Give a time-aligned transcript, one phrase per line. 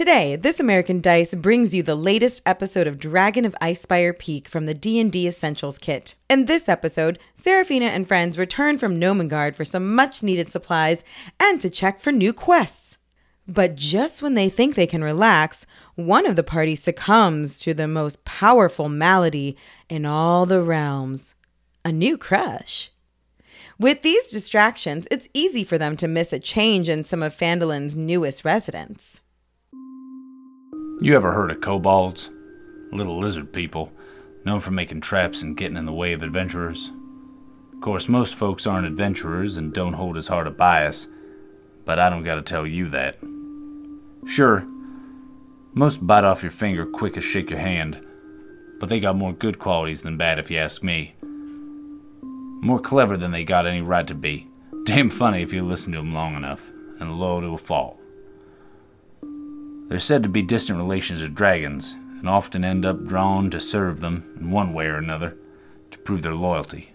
[0.00, 4.64] Today, This American Dice brings you the latest episode of Dragon of Icespire Peak from
[4.64, 6.14] the D&D Essentials kit.
[6.30, 11.04] In this episode, Seraphina and friends return from Gnomengarde for some much-needed supplies
[11.38, 12.96] and to check for new quests.
[13.46, 15.66] But just when they think they can relax,
[15.96, 19.54] one of the party succumbs to the most powerful malady
[19.90, 21.34] in all the realms
[21.84, 22.90] a new crush.
[23.78, 27.96] With these distractions, it's easy for them to miss a change in some of Phandalin's
[27.96, 29.20] newest residents.
[31.02, 32.28] You ever heard of kobolds?
[32.92, 33.90] Little lizard people,
[34.44, 36.92] known for making traps and getting in the way of adventurers.
[37.72, 41.06] Of course, most folks aren't adventurers and don't hold as hard a bias,
[41.86, 43.16] but I don't gotta tell you that.
[44.26, 44.66] Sure,
[45.72, 48.06] most bite off your finger quick as shake your hand,
[48.78, 51.14] but they got more good qualities than bad if you ask me.
[52.60, 54.48] More clever than they got any right to be.
[54.84, 57.99] Damn funny if you listen to 'em long enough, and low to a fault.
[59.90, 63.98] They're said to be distant relations of dragons, and often end up drawn to serve
[63.98, 65.36] them in one way or another
[65.90, 66.92] to prove their loyalty.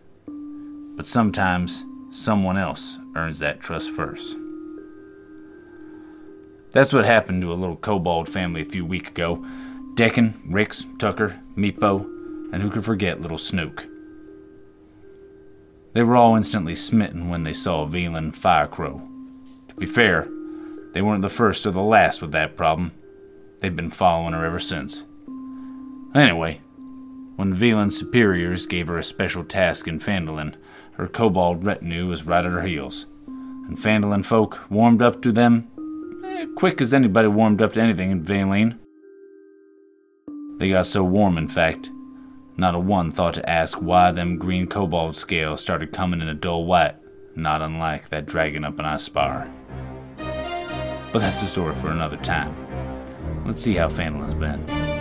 [0.95, 4.37] But sometimes someone else earns that trust first.
[6.71, 9.45] That's what happened to a little kobold family a few weeks ago.
[9.95, 12.05] Deccan, Rix, Tucker, Meepo,
[12.53, 13.85] and who could forget little Snook.
[15.91, 19.05] They were all instantly smitten when they saw Velan Firecrow.
[19.67, 20.29] To be fair,
[20.95, 22.93] they weren't the first or the last with that problem.
[23.59, 25.03] They've been following her ever since.
[26.15, 26.61] Anyway,
[27.35, 30.55] when Velan's superiors gave her a special task in Phandalin,
[30.93, 33.07] her kobold retinue was right at her heels.
[33.27, 35.67] And Phandalin folk warmed up to them
[36.23, 38.79] eh, quick as anybody warmed up to anything in Valine.
[40.59, 41.89] They got so warm, in fact,
[42.55, 46.33] not a one thought to ask why them green kobold scales started coming in a
[46.33, 46.95] dull white,
[47.35, 49.51] not unlike that dragon up in Icespire.
[51.15, 52.53] But that's the story for another time.
[53.45, 54.94] Let's see how Phandalin's been.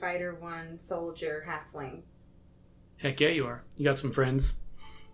[0.00, 2.02] Bard 2, Fighter 1, Soldier, Halfling.
[2.98, 3.62] Heck yeah, you are.
[3.76, 4.54] You got some friends.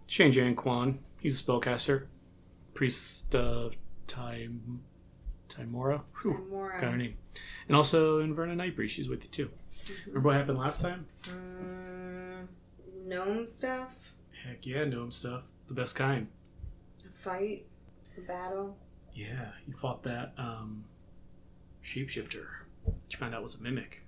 [0.06, 1.00] Shane Jan Kwan.
[1.20, 2.06] He's a spellcaster.
[2.74, 3.74] Priest of
[4.06, 4.82] Time.
[5.48, 6.02] Tymora?
[6.22, 6.80] Whew, Tymora.
[6.80, 7.16] Got her name.
[7.68, 8.88] And also Inverna Nightbreeze.
[8.90, 9.50] She's with you too.
[10.06, 11.06] Remember what happened last time?
[11.24, 12.46] Mm,
[13.06, 13.94] gnome stuff,
[14.46, 15.42] Heck yeah, gnome stuff.
[15.68, 16.28] The best kind.
[17.06, 17.66] a fight,
[18.16, 18.76] a battle.
[19.14, 20.84] Yeah, you fought that um,
[21.82, 22.44] shapeshifter.
[22.84, 24.02] Which you found out was a mimic.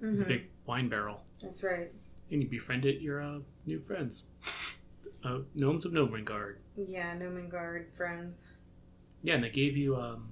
[0.00, 0.28] It was a Mhm.
[0.28, 1.24] big wine barrel.
[1.42, 1.92] That's right.
[2.30, 4.24] And you befriended your uh, new friends.
[5.24, 6.56] uh, Gnomes of Gnomengarde.
[6.76, 8.46] Yeah, Gnomengarde friends.
[9.22, 10.28] Yeah, and they gave you, um,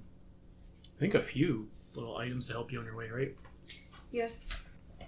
[0.95, 3.35] I think, a few little items to help you on your way, right?
[4.11, 4.65] Yes.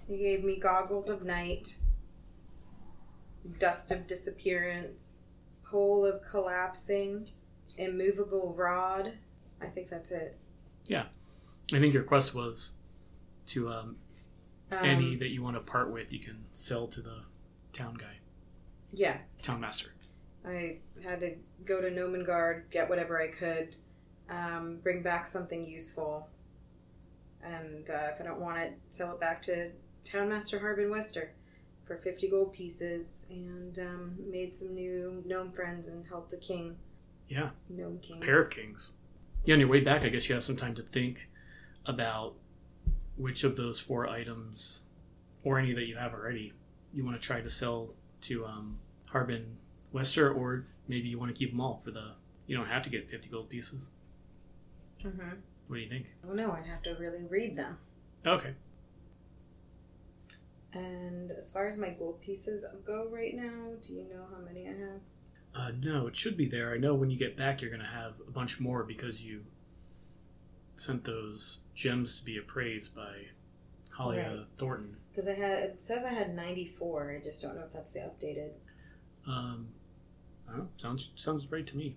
[0.08, 1.78] They gave me goggles of night,
[3.58, 5.20] dust of disappearance,
[5.64, 7.28] pole of collapsing,
[7.78, 9.12] immovable rod.
[9.60, 10.36] I think that's it.
[10.86, 11.06] Yeah,
[11.72, 12.72] I think your quest was
[13.46, 13.96] to um,
[14.72, 17.18] Um, any that you want to part with, you can sell to the
[17.72, 18.18] town guy,
[18.92, 19.18] Yeah.
[19.42, 19.90] town master.
[20.46, 23.76] I had to go to Gnomengarde, get whatever I could,
[24.28, 26.28] um, bring back something useful.
[27.42, 29.70] and uh, if I don't want it, sell it back to
[30.04, 31.32] Townmaster Harbin Wester
[31.86, 36.76] for 50 gold pieces and um, made some new gnome friends and helped a king.
[37.28, 37.50] Yeah.
[37.70, 38.20] Gnome king.
[38.20, 38.90] pair of kings.
[39.46, 41.30] Yeah, on your way back, I guess you have some time to think
[41.86, 42.34] about
[43.20, 44.84] which of those four items,
[45.44, 46.52] or any that you have already,
[46.92, 47.90] you want to try to sell
[48.22, 49.56] to um, Harbin
[49.92, 52.12] Wester, or maybe you want to keep them all for the.
[52.46, 53.86] You don't have to get 50 gold pieces.
[55.04, 55.36] Mm-hmm.
[55.68, 56.06] What do you think?
[56.28, 57.78] Oh no, I'd have to really read them.
[58.26, 58.54] Okay.
[60.72, 64.68] And as far as my gold pieces go right now, do you know how many
[64.68, 65.00] I have?
[65.54, 66.72] Uh, no, it should be there.
[66.72, 69.44] I know when you get back, you're going to have a bunch more because you
[70.74, 73.26] sent those gems to be appraised by
[73.96, 74.46] Halia Right.
[74.58, 74.96] Thornton.
[75.10, 77.18] Because I had it says I had 94.
[77.20, 78.50] I just don't know if that's the updated.
[79.26, 79.68] Um,
[80.48, 81.96] I don't know, sounds sounds right to me.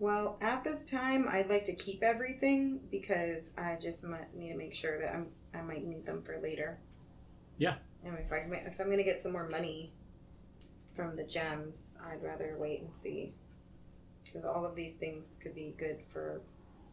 [0.00, 4.56] Well, at this time, I'd like to keep everything because I just might need to
[4.56, 6.78] make sure that I'm I might need them for later.
[7.58, 7.74] Yeah.
[8.04, 9.92] And if I if I'm gonna get some more money
[10.94, 13.32] from the gems, I'd rather wait and see
[14.24, 16.40] because all of these things could be good for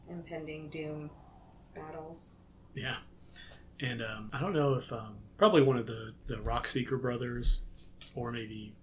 [0.10, 1.10] impending doom
[1.75, 2.38] battles.
[2.74, 2.98] Yeah,
[3.80, 7.62] and um, I don't know if um, probably one of the the Rockseeker brothers,
[8.16, 8.75] or maybe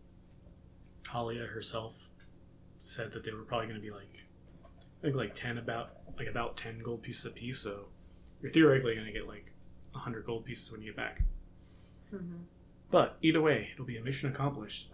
[1.05, 2.09] Halia herself,
[2.85, 4.25] said that they were probably going to be like,
[4.65, 7.59] I think like ten about like about ten gold pieces a piece.
[7.59, 7.87] So
[8.41, 9.53] you're theoretically going to get like
[9.95, 11.23] hundred gold pieces when you get back.
[12.15, 12.43] Mm-hmm.
[12.91, 14.93] But either way, it'll be a mission accomplished.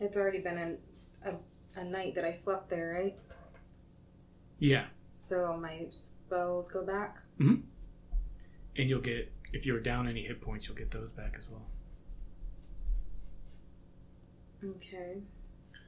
[0.00, 0.78] It's already been an,
[1.24, 1.32] a
[1.80, 3.16] a night that I slept there, right?
[4.58, 7.18] Yeah, So my spells go back.
[7.38, 7.56] hmm
[8.76, 11.66] and you'll get if you're down any hit points, you'll get those back as well.
[14.64, 15.18] Okay.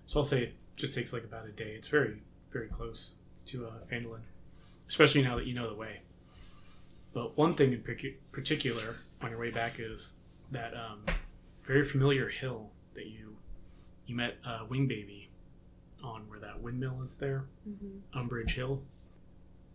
[0.06, 1.74] So I'll say it just takes like about a day.
[1.76, 2.22] It's very,
[2.52, 3.14] very close
[3.46, 4.20] to uh, Phandalin,
[4.88, 6.00] especially now that you know the way.
[7.12, 7.82] But one thing in
[8.32, 10.14] particular on your way back is
[10.50, 11.06] that um,
[11.64, 13.36] very familiar hill that you
[14.06, 15.30] you met uh, Wing Baby
[16.02, 18.18] on, where that windmill is there, Mm-hmm.
[18.18, 18.82] Umbrage Hill.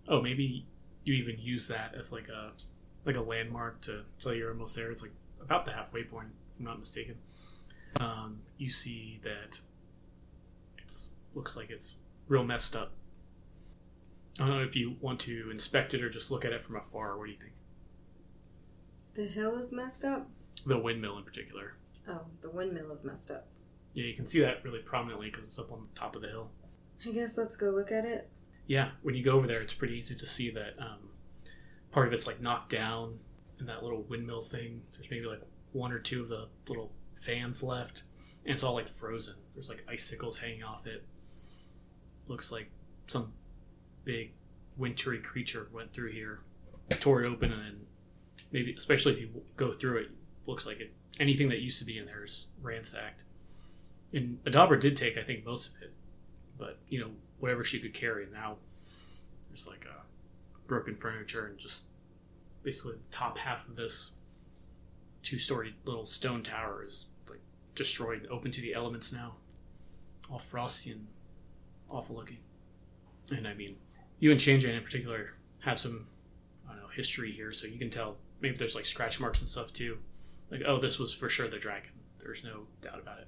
[0.10, 0.66] Oh, maybe
[1.04, 2.52] you even use that as like a
[3.06, 4.92] like a landmark to tell you're almost there.
[4.92, 7.16] It's like about the halfway point, if I'm not mistaken.
[8.00, 9.60] Um, you see that
[10.78, 11.96] it's looks like it's
[12.28, 12.92] real messed up.
[14.40, 16.76] I don't know if you want to inspect it or just look at it from
[16.76, 17.18] afar.
[17.18, 17.54] What do you think?
[19.16, 20.28] The hill is messed up.
[20.66, 21.74] The windmill in particular.
[22.08, 23.48] Oh, the windmill is messed up.
[23.94, 26.30] Yeah, you can see that really prominently because it's up on the top of the
[26.30, 26.50] hill.
[27.06, 28.30] I guess let's go look at it.
[28.70, 31.10] Yeah, when you go over there, it's pretty easy to see that um,
[31.92, 33.18] part of it's like knocked down
[33.60, 34.84] in that little windmill thing.
[34.92, 38.04] There's maybe like one or two of the little fans left,
[38.46, 39.38] and it's all like frozen.
[39.56, 41.04] There's like icicles hanging off it.
[42.28, 42.70] Looks like
[43.08, 43.34] some
[44.04, 44.34] big
[44.78, 46.42] wintry creature went through here,
[46.92, 47.80] tore it open, and then
[48.52, 50.12] maybe, especially if you go through it,
[50.46, 50.94] looks like it.
[51.20, 53.24] Anything that used to be in there is ransacked.
[54.14, 55.92] And Adabra did take, I think, most of it,
[56.60, 57.10] but you know,
[57.40, 58.28] whatever she could carry.
[58.32, 58.58] Now
[59.50, 61.84] there's like a broken furniture and just
[62.64, 64.12] basically the top half of this
[65.24, 67.42] two-story little stone tower is like
[67.76, 69.36] destroyed, open to the elements now,
[70.30, 71.08] all frosty and
[71.90, 72.38] awful looking.
[73.32, 73.76] And I mean,
[74.20, 76.08] you and Shanjan in particular have some,
[76.68, 79.50] I don't know, history here, so you can tell maybe there's like scratch marks and
[79.50, 79.98] stuff too.
[80.52, 81.92] Like, oh, this was for sure the dragon.
[82.20, 83.28] There's no doubt about it.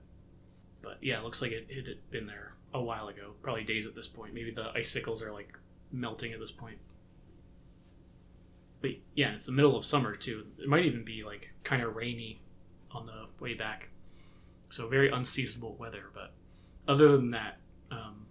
[0.82, 3.86] But yeah, it looks like it, it had been there a while ago, probably days
[3.86, 4.34] at this point.
[4.34, 5.58] Maybe the icicles are like
[5.92, 6.78] melting at this point.
[8.82, 10.48] But yeah, it's the middle of summer too.
[10.58, 12.42] It might even be like kind of rainy
[12.92, 13.90] on the way back.
[14.70, 16.06] So very unseasonable weather.
[16.14, 16.34] But
[16.88, 17.58] other than that,
[17.92, 18.26] um,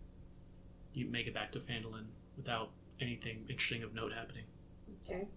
[0.92, 2.06] you make it back to Phandalin
[2.36, 2.70] without
[3.00, 4.44] anything interesting of note happening.
[5.04, 5.28] Okay.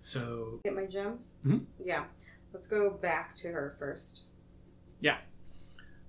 [0.00, 1.36] So Get my gems?
[1.44, 1.66] Mhm.
[1.84, 2.06] Yeah.
[2.52, 4.22] Let's go back to her first.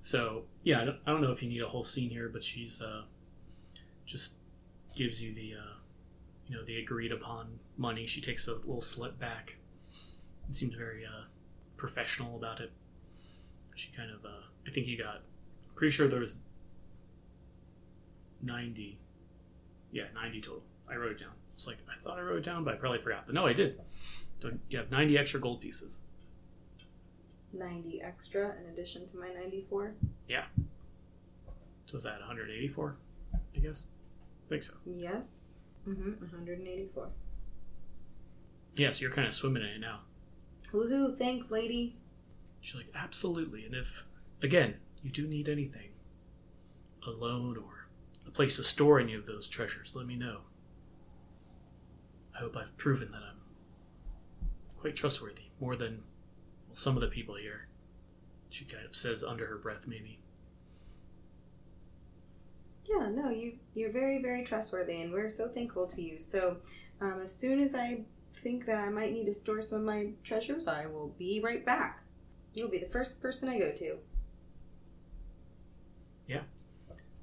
[0.02, 2.44] So yeah, I don't, I don't know if you need a whole scene here, but
[2.44, 3.04] she's uh,
[4.06, 4.36] just
[4.96, 5.74] gives you the uh,
[6.48, 8.06] you know the agreed upon money.
[8.06, 9.56] She takes a little slip back.
[10.48, 11.26] and seems very uh,
[11.78, 12.72] professional about it.
[13.76, 15.22] She kind of uh, I think you got
[15.76, 16.38] pretty sure there was
[18.42, 19.00] ninety,
[19.92, 20.64] yeah, ninety total.
[20.90, 21.32] I wrote it down.
[21.56, 23.26] It's like I thought I wrote it down, but I probably forgot.
[23.28, 23.80] But no, I did.
[24.42, 26.00] So you have ninety extra gold pieces.
[27.54, 29.94] 90 extra in addition to my 94.
[30.28, 30.46] Yeah.
[31.86, 32.96] So is that 184?
[33.34, 33.86] I guess.
[34.46, 34.74] I think so.
[34.86, 35.60] Yes.
[35.88, 36.12] Mm-hmm.
[36.22, 37.10] 184.
[38.76, 40.00] Yeah, so you're kind of swimming in it now.
[40.72, 41.18] Woohoo!
[41.18, 41.98] Thanks, lady.
[42.62, 43.66] She's like, absolutely.
[43.66, 44.06] And if,
[44.42, 45.90] again, you do need anything,
[47.06, 47.88] a loan or
[48.28, 50.42] a place to store any of those treasures, let me know.
[52.36, 53.38] I hope I've proven that I'm
[54.80, 56.04] quite trustworthy, more than
[56.72, 57.68] well, some of the people here.
[58.50, 60.20] She kind of says under her breath, maybe.
[62.86, 66.20] Yeah, no, you you're very very trustworthy, and we're so thankful to you.
[66.20, 66.58] So,
[67.00, 68.02] um, as soon as I
[68.44, 71.66] think that I might need to store some of my treasures, I will be right
[71.66, 72.04] back.
[72.54, 73.98] You'll be the first person I go to.
[76.28, 76.42] Yeah.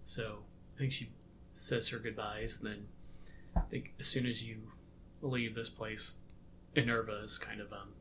[0.05, 0.39] So
[0.75, 1.11] I think she
[1.55, 2.87] says her goodbyes, and then
[3.57, 4.73] I think as soon as you
[5.21, 6.15] leave this place,
[6.75, 7.95] Inerva is kind of um.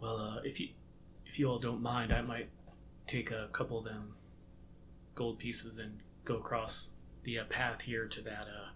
[0.00, 0.68] Well, uh, if you
[1.26, 2.48] if you all don't mind, I might
[3.06, 4.14] take a couple of them
[5.14, 6.90] gold pieces and go across
[7.24, 8.70] the uh, path here to that uh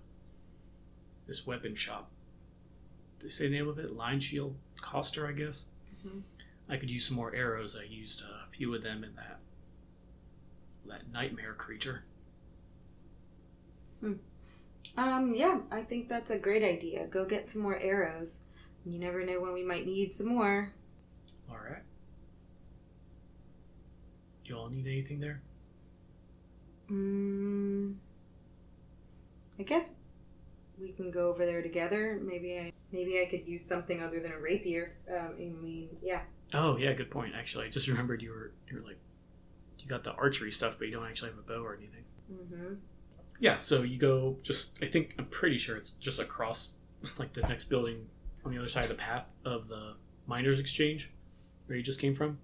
[1.27, 2.11] this weapon shop.
[3.19, 3.97] Did they say the name of it?
[3.97, 5.67] Lionshield Coster, I guess.
[6.07, 6.23] Mhm.
[6.69, 7.77] I could use some more arrows.
[7.77, 9.41] I used a few of them in that
[10.87, 12.05] that nightmare creature.
[14.97, 17.07] Um, yeah, I think that's a great idea.
[17.07, 18.39] Go get some more arrows.
[18.85, 20.73] You never know when we might need some more.
[21.51, 21.83] All right.
[24.45, 25.41] You all need anything there?
[26.91, 27.95] Mm,
[29.59, 29.93] I guess
[30.79, 32.21] we can go over there together.
[32.23, 34.97] Maybe I maybe I could use something other than a rapier.
[35.11, 36.23] Um, I mean, yeah.
[36.53, 37.35] Oh yeah, good point.
[37.35, 38.99] Actually, I just remembered you were you were like
[39.81, 42.05] you got the archery stuff, but you don't actually have a bow or anything.
[42.33, 42.75] Mm-hmm.
[43.41, 46.75] Yeah, so you go just I think I'm pretty sure it's just across
[47.19, 48.07] like the next building
[48.45, 49.95] on the other side of the path of the
[50.27, 51.11] miners exchange
[51.67, 52.39] where you just came from.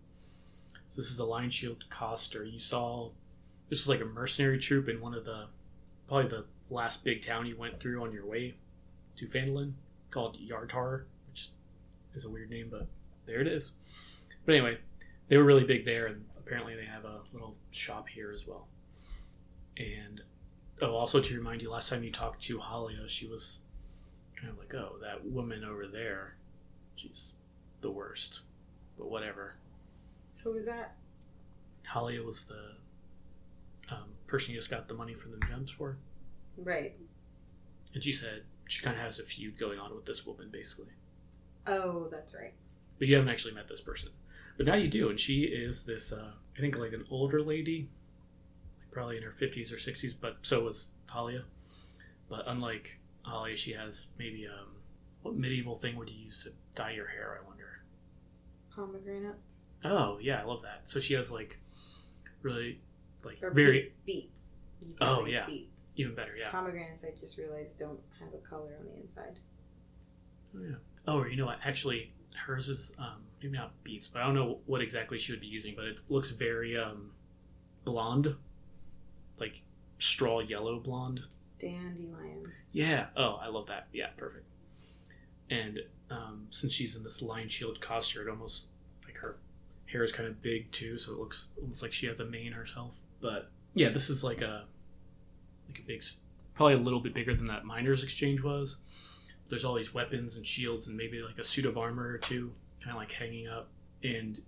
[0.90, 2.44] So this is the Lionshield Coster.
[2.44, 3.10] You saw
[3.68, 5.46] this was like a mercenary troop in one of the
[6.08, 8.54] probably the last big town you went through on your way
[9.16, 9.72] to Phandalin
[10.10, 11.50] called Yartar, which
[12.14, 12.86] is a weird name, but
[13.26, 13.72] there it is.
[14.44, 14.78] But anyway,
[15.28, 18.66] they were really big there, and apparently they have a little shop here as well.
[19.76, 20.20] And
[20.82, 23.60] oh, also to remind you, last time you talked to Halia, she was
[24.36, 26.34] kind of like, "Oh, that woman over there,
[26.96, 27.34] she's
[27.80, 28.40] the worst."
[29.00, 29.54] But whatever.
[30.44, 30.94] Who was that?
[31.92, 32.74] Halia was the
[33.90, 35.96] um, person you just got the money from the gems for,
[36.56, 36.94] Right.
[37.94, 40.92] and she said she kind of has a feud going on with this woman, basically.
[41.66, 42.52] Oh, that's right.
[42.98, 44.10] But you haven't actually met this person.
[44.56, 47.88] But now you do, and she is this, uh, I think, like an older lady,
[48.78, 51.42] like probably in her 50s or 60s, but so was Halia.
[52.28, 54.68] But unlike Halia, she has maybe, um,
[55.22, 57.59] what medieval thing would you use to dye your hair, I wonder?
[58.80, 59.60] Pomegranates.
[59.84, 60.82] Oh, yeah, I love that.
[60.84, 61.58] So she has, like,
[62.42, 62.80] really,
[63.24, 64.54] like, Or very, be- beets.
[65.00, 65.46] Oh, yeah.
[65.46, 65.90] Beets.
[65.96, 66.50] even better, yeah.
[66.50, 69.38] Pomegranates, I just realized, don't have a color on the inside.
[70.56, 70.74] Oh, yeah.
[71.06, 71.58] Oh, or you know what?
[71.64, 75.40] Actually, hers is um, maybe not beets, but I don't know what exactly she would
[75.40, 75.74] be using.
[75.76, 77.10] But it looks very um,
[77.84, 78.34] blonde,
[79.38, 79.62] like
[79.98, 81.20] straw yellow blonde.
[81.60, 82.70] Dandelions.
[82.72, 83.06] Yeah.
[83.16, 83.86] Oh, I love that.
[83.92, 84.44] Yeah, perfect.
[85.50, 85.80] And
[86.10, 88.68] um, since she's in this lion shield costume, it almost
[89.04, 89.36] like her
[89.86, 92.52] hair is kind of big too, so it looks almost like she has a mane
[92.52, 92.92] herself.
[93.20, 94.64] But yeah, this is like a
[95.68, 96.02] like a big,
[96.54, 98.76] probably a little bit bigger than that miners exchange was.
[99.48, 102.52] There's all these weapons and shields and maybe like a suit of armor or two,
[102.80, 103.68] kind of like hanging up.
[104.04, 104.40] And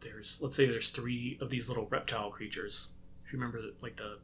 [0.00, 2.88] there's let's say there's three of these little reptile creatures.
[3.26, 4.18] If you remember, like the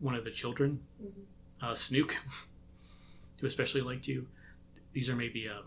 [0.00, 1.22] one of the children, Mhm.
[1.62, 2.16] uh, Snook,
[3.40, 4.26] who especially liked you.
[4.96, 5.66] These are maybe um,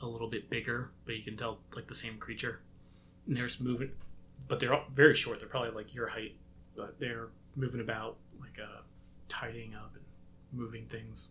[0.00, 2.60] a little bit bigger, but you can tell like the same creature.
[3.26, 3.90] And there's moving,
[4.48, 5.38] but they're all very short.
[5.38, 6.34] They're probably like your height,
[6.74, 8.80] but they're moving about like uh,
[9.28, 10.02] tidying up and
[10.58, 11.28] moving things.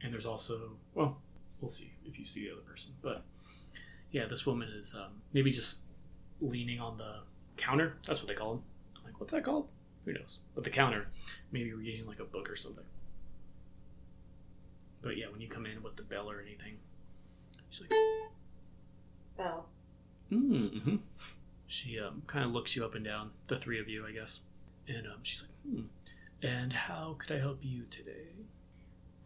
[0.00, 1.16] And there's also well,
[1.60, 3.24] we'll see if you see the other person, but
[4.12, 5.80] yeah, this woman is um, maybe just
[6.40, 7.16] leaning on the
[7.56, 7.96] counter.
[8.06, 8.62] That's what they call them.
[8.96, 9.66] I'm like, what's that called?
[10.04, 10.38] Who knows?
[10.54, 11.08] But the counter,
[11.50, 12.84] maybe reading like a book or something.
[15.06, 16.78] But yeah, when you come in with the bell or anything,
[17.70, 17.92] she's like,
[19.36, 19.68] Bell.
[20.32, 20.96] mm-hmm.
[21.68, 24.40] She um, kind of looks you up and down, the three of you, I guess.
[24.88, 25.82] And um, she's like, hmm.
[26.44, 28.32] And how could I help you today?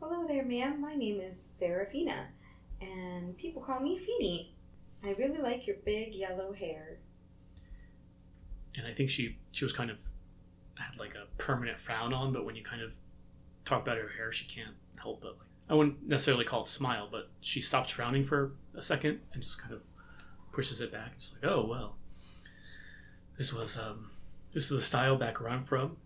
[0.03, 0.83] Hello there, ma'am.
[0.83, 2.27] My name is Serafina,
[2.83, 4.55] and people call me Feeny.
[5.03, 6.99] I really like your big yellow hair.
[8.77, 9.97] And I think she she was kind of
[10.75, 12.91] had like a permanent frown on, but when you kind of
[13.65, 17.09] talk about her hair, she can't help but like I wouldn't necessarily call it smile,
[17.11, 19.81] but she stops frowning for a second and just kind of
[20.53, 21.17] pushes it back.
[21.19, 21.95] Just like, oh well,
[23.39, 24.11] this was um
[24.53, 25.97] this is the style back where I'm from.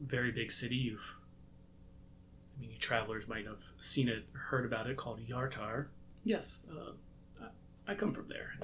[0.00, 0.76] Very big city.
[0.76, 1.16] You've
[2.56, 5.86] I mean, you travelers might have seen it, heard about it, called Yartar.
[6.24, 6.92] Yes, uh,
[7.86, 8.54] I, I come from there.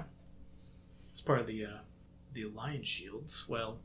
[1.12, 1.78] It's part of the uh,
[2.32, 3.44] the Alliance Shields.
[3.46, 3.78] Well,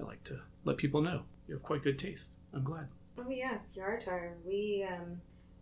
[0.00, 2.30] I like to let people know you have quite good taste.
[2.52, 2.88] I'm glad.
[3.18, 4.32] Oh yes, Yartar.
[4.44, 5.20] We um,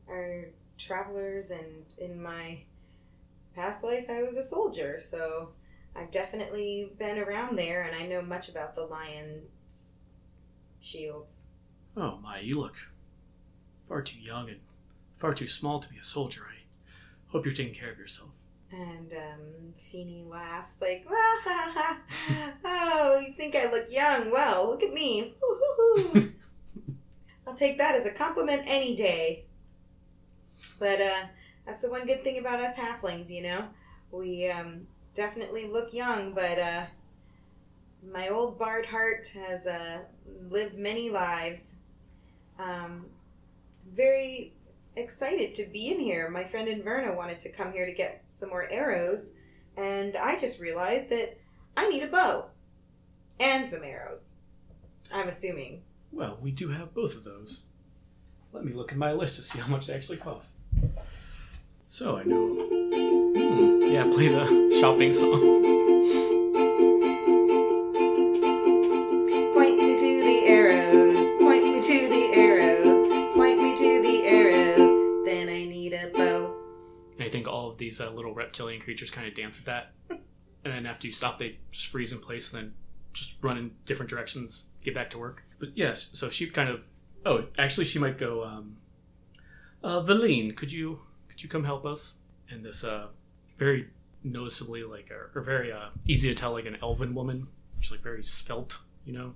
[0.08, 2.60] are travelers, and in my
[3.54, 5.50] past life, I was a soldier, so
[5.96, 9.94] I've definitely been around there, and I know much about the lion's
[10.80, 11.48] shields.
[11.96, 12.76] Oh my, you look
[13.88, 14.60] far too young and
[15.18, 16.42] far too small to be a soldier.
[16.48, 16.58] I
[17.32, 18.30] hope you're taking care of yourself.
[18.70, 22.52] And um, Feeny laughs like, "Ah, ha, ha.
[22.64, 24.30] "Oh, you think I look young?
[24.30, 25.34] Well, look at me.
[27.46, 29.46] I'll take that as a compliment any day."
[30.78, 31.26] But uh,
[31.66, 33.64] that's the one good thing about us halflings, you know.
[34.10, 36.84] We um, definitely look young, but uh,
[38.12, 40.02] my old bard heart has uh,
[40.48, 41.74] lived many lives.
[42.58, 43.06] Um,
[43.94, 44.54] very
[44.96, 46.28] excited to be in here.
[46.28, 49.32] My friend Inverna wanted to come here to get some more arrows,
[49.76, 51.38] and I just realized that
[51.76, 52.46] I need a bow
[53.40, 54.34] and some arrows.
[55.12, 55.82] I'm assuming.
[56.12, 57.64] Well, we do have both of those.
[58.52, 60.54] Let me look at my list to see how much they actually cost.
[61.86, 62.46] So I know.
[62.46, 65.40] Hmm, yeah, play the shopping song.
[69.54, 71.36] Point me to the arrows.
[71.40, 73.34] Point me to the arrows.
[73.34, 75.24] Point me to the arrows.
[75.26, 76.54] Then I need a bow.
[77.18, 79.92] And I think all of these uh, little reptilian creatures kind of dance at that.
[80.10, 80.20] and
[80.64, 82.74] then after you stop, they just freeze in place and then
[83.12, 85.42] just run in different directions, get back to work.
[85.58, 86.86] But yes, so she kind of.
[87.26, 88.44] Oh, actually, she might go.
[88.44, 88.76] Um,
[89.82, 92.14] uh, Valine, could you could you come help us?
[92.50, 93.08] And this uh,
[93.56, 93.88] very
[94.24, 97.48] noticeably like or, or very uh, easy to tell like an elven woman.
[97.80, 99.34] She's like very svelte, you know,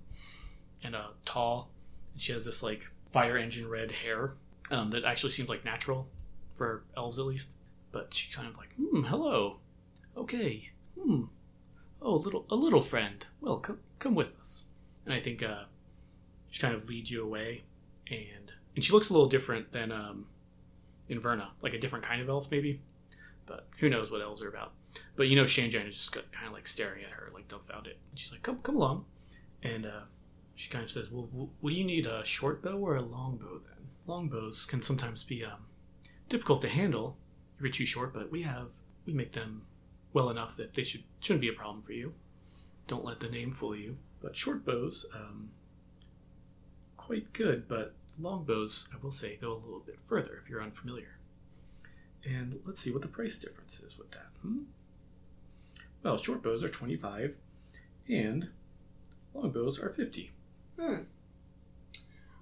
[0.83, 1.71] and uh, tall.
[2.13, 4.35] And she has this like fire engine red hair
[4.71, 6.09] um, that actually seems like natural
[6.57, 7.51] for elves at least.
[7.93, 9.59] But she kind of like, hmm, hello,
[10.17, 11.25] okay, hmm,
[12.01, 13.25] oh, a little a little friend.
[13.41, 14.65] Well, come come with us.
[15.05, 15.65] And I think uh,
[16.49, 17.65] she kind of leads you away,
[18.11, 20.27] and and she looks a little different than um,
[21.11, 22.81] Inverna, like a different kind of elf maybe.
[23.47, 24.73] But who knows what elves are about?
[25.17, 27.97] But you know, Shanjan is just kind of like staring at her, like dumbfounded.
[28.11, 29.05] And she's like, "Come, come along,"
[29.63, 30.03] and uh,
[30.55, 31.29] she kind of says, "Well,
[31.61, 32.07] what do you need?
[32.07, 33.61] A short bow or a long bow?
[33.65, 35.67] Then long bows can sometimes be um,
[36.29, 37.17] difficult to handle
[37.57, 38.69] if you're too short, but we have
[39.07, 39.63] we make them
[40.13, 42.15] well enough that they should shouldn't be a problem for you.
[42.87, 43.97] Don't let the name fool you.
[44.21, 45.51] But short bows, um,
[46.97, 50.63] quite good, but long bows, I will say, go a little bit further if you're
[50.63, 51.19] unfamiliar.
[52.25, 54.29] And let's see what the price difference is with that.
[54.43, 54.63] Hmm?
[56.03, 57.35] Well, short bows are 25
[58.09, 58.49] and
[59.35, 60.31] long bows are 50.
[60.79, 60.95] Hmm.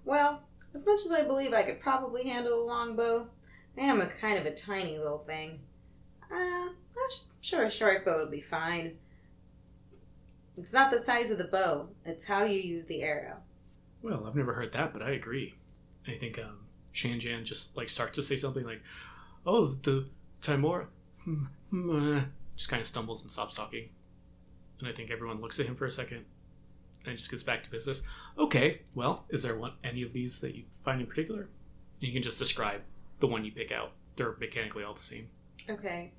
[0.05, 0.43] Well,
[0.75, 3.29] as much as I believe I could probably handle a longbow,
[3.77, 5.61] I am a kind of a tiny little thing.
[6.31, 6.35] Uh,
[6.69, 8.97] I'm sure a short bow would be fine.
[10.57, 13.39] It's not the size of the bow; it's how you use the arrow.
[14.03, 15.55] Well, I've never heard that, but I agree.
[16.11, 16.59] I think um,
[16.95, 18.83] Shanjan just like starts to say something like,
[19.47, 20.07] "Oh, the
[20.41, 20.89] Timor,"
[21.25, 22.21] hmm, hmm, uh,"
[22.57, 23.89] just kind of stumbles and stops talking.
[24.79, 26.25] And I think everyone looks at him for a second,
[27.07, 28.03] and just gets back to business.
[28.39, 31.49] Okay, well, is there one any of these that you find in particular?
[32.01, 32.81] You can just describe
[33.21, 33.93] the one you pick out.
[34.17, 35.29] They're mechanically all the same.
[35.69, 36.13] Okay.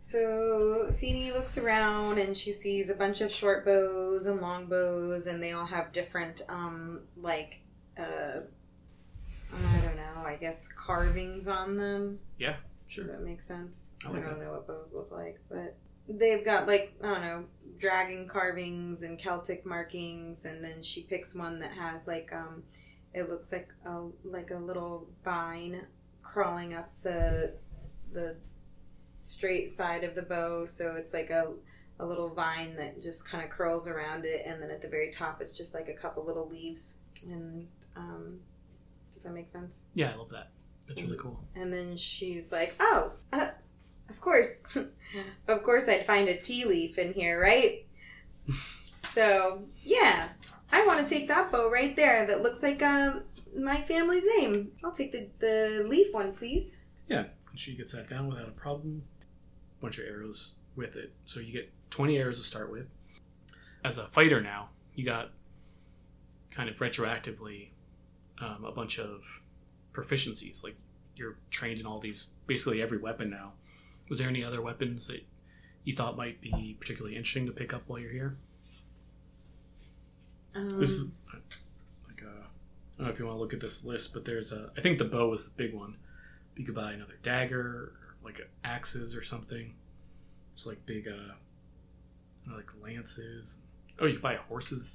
[0.00, 5.26] So Feeny looks around and she sees a bunch of short bows and long bows,
[5.26, 7.60] and they all have different, um, like,
[7.98, 8.40] uh,
[9.52, 12.18] I don't know, I guess carvings on them.
[12.38, 13.04] Yeah, Sure.
[13.04, 13.92] that makes sense?
[14.06, 14.44] I like don't that.
[14.44, 15.76] know what bows look like, but
[16.08, 17.44] they've got like I don't know
[17.78, 22.62] dragon carvings and Celtic markings, and then she picks one that has like um,
[23.12, 25.86] it looks like a like a little vine
[26.22, 27.54] crawling up the
[28.12, 28.36] the
[29.22, 31.52] straight side of the bow, so it's like a
[32.00, 35.10] a little vine that just kind of curls around it, and then at the very
[35.10, 36.96] top, it's just like a couple little leaves.
[37.30, 38.40] And um,
[39.14, 39.86] does that make sense?
[39.94, 40.50] Yeah, I love that.
[40.86, 41.40] That's really cool.
[41.54, 43.48] And then she's like, "Oh, uh,
[44.10, 44.62] of course,
[45.48, 47.86] of course, I'd find a tea leaf in here, right?"
[49.14, 50.28] so yeah,
[50.70, 52.26] I want to take that bow right there.
[52.26, 53.22] That looks like um
[53.56, 54.72] my family's name.
[54.84, 56.76] I'll take the the leaf one, please.
[57.08, 57.24] Yeah.
[57.50, 59.04] And she gets that down without a problem.
[59.80, 61.12] Bunch of arrows with it.
[61.24, 62.86] So you get 20 arrows to start with.
[63.84, 65.30] As a fighter now, you got
[66.50, 67.68] kind of retroactively
[68.40, 69.22] um, a bunch of
[69.92, 70.62] proficiencies.
[70.64, 70.76] Like
[71.16, 73.52] you're trained in all these, basically every weapon now.
[74.08, 75.24] Was there any other weapons that
[75.84, 78.36] you thought might be particularly interesting to pick up while you're here?
[80.54, 81.06] Um, This is
[82.06, 84.52] like a, I don't know if you want to look at this list, but there's
[84.52, 84.70] a.
[84.76, 85.96] I think the bow was the big one.
[86.56, 87.92] You could buy another dagger, or
[88.24, 89.74] like axes or something.
[90.54, 91.34] It's like big, uh,
[92.52, 93.58] like lances.
[93.98, 94.92] Oh, you could buy horses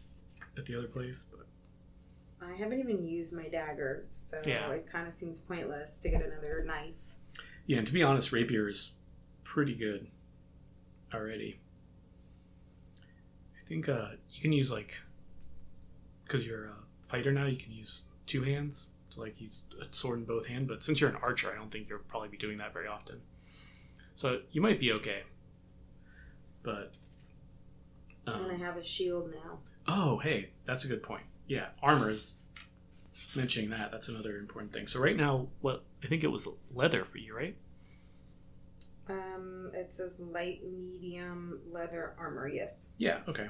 [0.58, 1.46] at the other place, but
[2.42, 4.72] I haven't even used my dagger, so Yeah.
[4.72, 6.94] it kind of seems pointless to get another knife.
[7.66, 8.92] Yeah, and to be honest, rapier is
[9.44, 10.08] pretty good
[11.14, 11.60] already.
[13.60, 15.02] I think uh, you can use like
[16.24, 16.76] because you're a
[17.08, 20.68] fighter now, you can use two hands to like use a sword in both hands.
[20.68, 23.22] But since you're an archer, I don't think you'll probably be doing that very often.
[24.16, 25.24] So you might be okay.
[26.64, 26.94] But
[28.28, 29.60] and I um, have a shield now.
[29.88, 31.24] oh, hey, that's a good point.
[31.50, 32.36] Yeah, armor is
[33.36, 33.92] mentioning that.
[33.92, 34.88] That's another important thing.
[34.88, 37.56] So right now, what I think it was leather for you, right?
[39.10, 42.48] Um, it says light medium leather armor.
[42.48, 42.92] Yes.
[43.00, 43.20] Yeah.
[43.28, 43.48] Okay.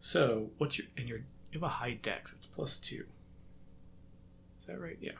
[0.00, 2.32] So what's your and your you have a high dex.
[2.32, 3.04] It's plus two.
[4.58, 4.96] Is that right?
[5.00, 5.12] Yeah.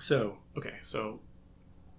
[0.00, 0.74] So okay.
[0.82, 1.20] So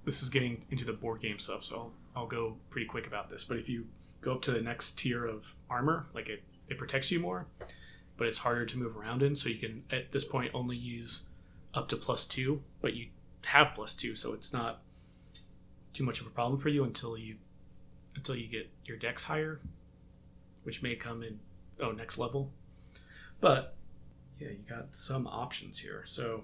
[0.03, 1.63] this is getting into the board game stuff.
[1.63, 3.45] So I'll, I'll go pretty quick about this.
[3.45, 3.87] But if you
[4.19, 7.47] go up to the next tier of armor, like it it protects you more,
[8.21, 9.35] but it's harder to move around in.
[9.35, 11.23] So you can at this point only use
[11.73, 13.07] up to plus two, but you
[13.45, 14.83] have plus two, so it's not
[15.91, 17.37] too much of a problem for you until you
[18.15, 19.59] until you get your dex higher
[20.61, 21.39] which may come in
[21.79, 22.51] oh next level
[23.39, 23.73] but
[24.39, 26.43] yeah you got some options here so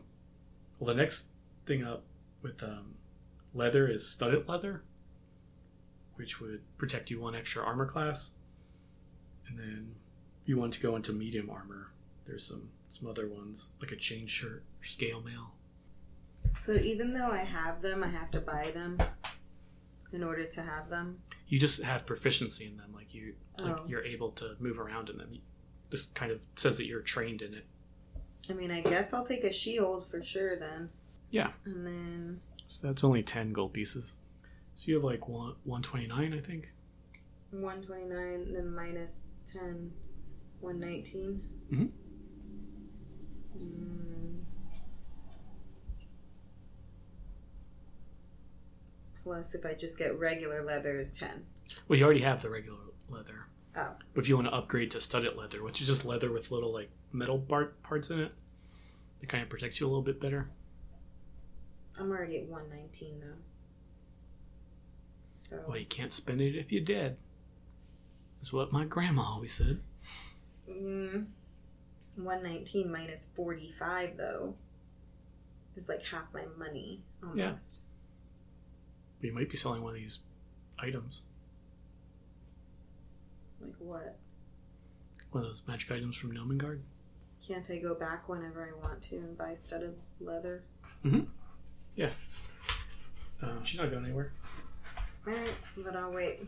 [0.79, 1.27] well the next
[1.67, 2.03] thing up
[2.41, 2.95] with um,
[3.53, 4.81] leather is studded leather
[6.15, 8.31] which would protect you one extra armor class
[9.47, 9.91] and then
[10.47, 11.91] you want to go into medium armor
[12.25, 15.53] there's some some other ones like a chain shirt or scale mail
[16.57, 18.97] So even though I have them, I have to buy them
[20.11, 21.19] in order to have them.
[21.47, 23.85] you just have proficiency in them like you like Oh.
[23.87, 25.37] you're able to move around in them
[25.91, 27.65] this kind of says that you're trained in it
[28.49, 30.89] I mean, I guess I'll take a shield for sure then.
[31.31, 31.49] Yeah.
[31.65, 34.15] And then So that's only 10 gold pieces.
[34.77, 36.69] So you have like one, 129, I think.
[37.51, 39.91] 129, then minus 10,
[40.61, 41.41] 119.
[41.71, 41.85] Mm-hmm.
[43.57, 44.39] Mm.
[49.23, 51.45] Plus, if I just get regular leather, is 10.
[51.87, 53.47] Well, you already have the regular leather.
[53.75, 53.89] Oh.
[54.13, 56.73] But if you want to upgrade to studded leather, which is just leather with little
[56.73, 58.31] like metal part, parts in it,
[59.21, 60.49] it kind of protects you a little bit better.
[61.99, 63.27] I'm already at 119 though.
[65.35, 67.17] So, Well, you can't spend it if you're dead.
[68.39, 69.79] That's what my grandma always said.
[70.69, 71.25] Mm,
[72.15, 74.55] 119 minus 45 though
[75.75, 77.37] is like half my money almost.
[77.37, 77.51] Yeah.
[79.21, 80.19] But you might be selling one of these
[80.79, 81.23] items,
[83.61, 84.17] Like what?
[85.31, 86.79] one of those magic items from Gnomengarde.
[87.45, 90.63] Can't I go back whenever I want to and buy studded leather?
[91.05, 91.21] Mm-hmm.
[91.95, 92.09] Yeah.
[93.41, 94.31] Um, she's not going anywhere.
[95.27, 96.39] Alright, but I'll wait.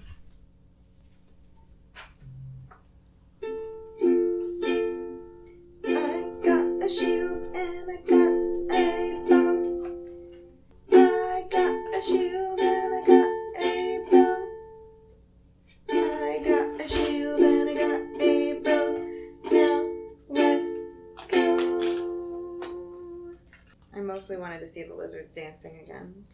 [24.69, 26.25] See the lizards dancing again.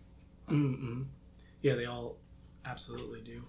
[0.49, 1.05] Mm-mm.
[1.61, 2.17] Yeah, they all
[2.65, 3.43] absolutely do.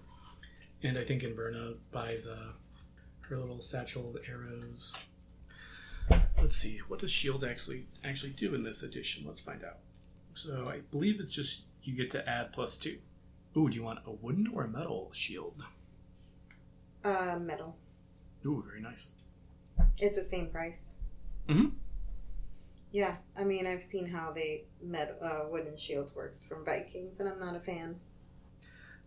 [0.83, 2.51] And I think Inverna buys uh,
[3.21, 4.95] her little satchel of arrows.
[6.39, 9.25] Let's see, what does shields actually actually do in this edition?
[9.27, 9.79] Let's find out.
[10.35, 12.97] So I believe it's just you get to add plus two.
[13.55, 15.63] Ooh, do you want a wooden or a metal shield?
[17.03, 17.75] Uh, metal.
[18.45, 19.07] Ooh, very nice.
[19.97, 20.95] It's the same price.
[21.49, 21.71] Mhm.
[22.91, 27.27] Yeah, I mean, I've seen how they met uh, wooden shields work from Vikings, and
[27.27, 27.95] I'm not a fan.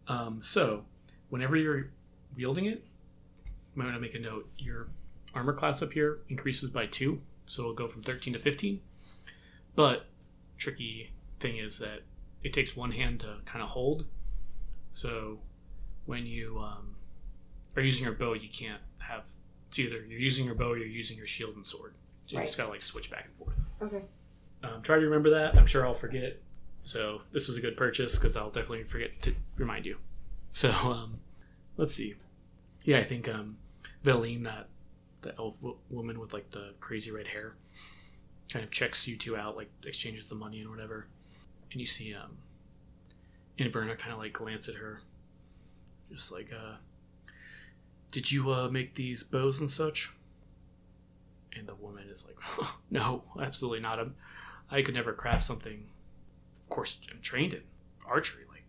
[0.06, 0.84] Um, so,
[1.30, 1.90] whenever you're
[2.36, 2.84] wielding it,
[3.74, 4.48] I'm going to make a note.
[4.58, 4.88] Your
[5.34, 8.80] armor class up here increases by two, so it'll go from 13 to 15.
[9.74, 10.06] But
[10.58, 12.00] tricky thing is that
[12.42, 14.06] it takes one hand to kind of hold.
[14.92, 15.40] So,
[16.04, 16.96] when you um,
[17.76, 19.22] are using your bow, you can't have
[19.68, 21.94] it's either you're using your bow or you're using your shield and sword.
[22.26, 22.64] So you just Right.
[22.64, 23.56] gotta like switch back and forth.
[23.82, 24.02] Okay.
[24.62, 25.56] Um, try to remember that.
[25.56, 26.40] I'm sure I'll forget.
[26.84, 29.96] So this was a good purchase because I'll definitely forget to remind you.
[30.52, 31.20] So um,
[31.76, 32.14] let's see.
[32.84, 33.58] Yeah, I think um,
[34.04, 34.68] Veline, that
[35.22, 37.54] the elf w- woman with like the crazy red hair,
[38.50, 41.06] kind of checks you two out, like exchanges the money and whatever.
[41.72, 42.38] And you see um,
[43.58, 45.02] Inverna kind of like glance at her,
[46.10, 46.76] just like, uh,
[48.10, 50.10] "Did you uh, make these bows and such?"
[51.56, 52.36] And the woman is like,
[52.90, 53.98] "No, absolutely not.
[53.98, 54.14] I'm,
[54.70, 55.88] I could never craft something.
[56.62, 57.62] Of course, I'm trained in
[58.06, 58.64] archery, like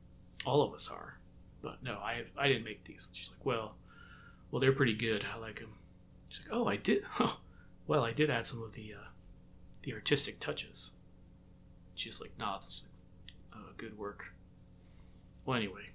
[0.46, 1.20] all of us are.
[1.62, 3.76] But no, I I didn't make these." She's like, "Well,
[4.50, 5.26] well, they're pretty good.
[5.34, 5.74] I like them."
[6.30, 7.04] She's like, "Oh, I did.
[7.10, 7.36] Huh.
[7.88, 9.08] Well, I did add some of the uh,
[9.84, 10.92] the artistic touches.
[11.96, 12.68] She just like nods.
[12.72, 12.84] She's
[13.54, 14.34] like, uh, good work.
[15.46, 15.90] Well, anyway,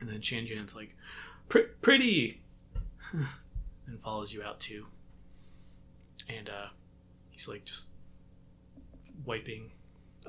[0.00, 0.94] and then Shan Jan's like,
[1.48, 2.40] pretty,
[3.12, 4.86] and follows you out too.
[6.28, 6.68] And uh,
[7.30, 7.88] he's like just
[9.24, 9.70] wiping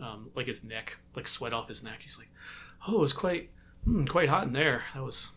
[0.01, 2.01] um, like his neck, like sweat off his neck.
[2.01, 2.29] He's like,
[2.87, 3.49] "Oh, it was quite,
[3.83, 4.83] hmm, quite hot in there.
[4.93, 5.31] That was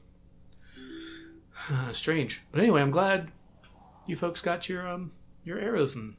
[1.71, 3.31] uh, strange." But anyway, I'm glad
[4.07, 5.13] you folks got your um
[5.45, 6.17] your arrows and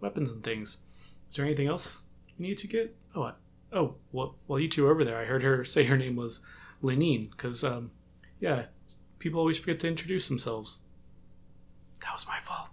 [0.00, 0.78] weapons and things.
[1.30, 2.02] Is there anything else
[2.36, 2.94] you need to get?
[3.14, 3.32] Oh, I,
[3.72, 6.40] oh, well, while you two over there, I heard her say her name was
[6.82, 7.90] Linene because um,
[8.40, 8.66] yeah,
[9.18, 10.80] people always forget to introduce themselves.
[12.00, 12.70] That was my fault.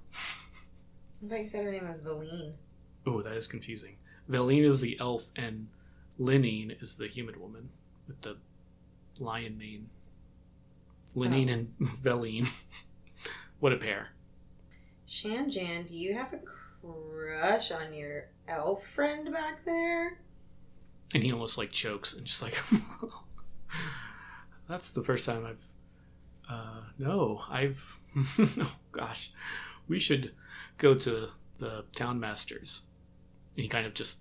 [1.23, 2.53] I thought you said her name was Valine.
[3.05, 3.97] Oh, that is confusing.
[4.29, 5.67] Veline is the elf, and
[6.19, 7.69] Linene is the human woman
[8.07, 8.37] with the
[9.19, 9.89] lion mane.
[11.15, 12.47] Linene and Veline.
[13.59, 14.09] what a pair.
[15.07, 16.39] Shanjan, do you have a
[16.81, 20.19] crush on your elf friend back there?
[21.13, 22.55] And he almost like chokes and just like,
[24.69, 25.67] that's the first time I've,
[26.47, 27.97] uh, no, I've,
[28.39, 29.33] oh gosh,
[29.87, 30.33] we should
[30.79, 32.81] go to the town masters.
[33.55, 34.19] And he kind of just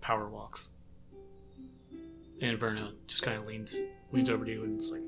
[0.00, 0.68] power walks.
[2.40, 3.78] And Verna just kind of leans
[4.10, 5.02] leans over to you and it's like,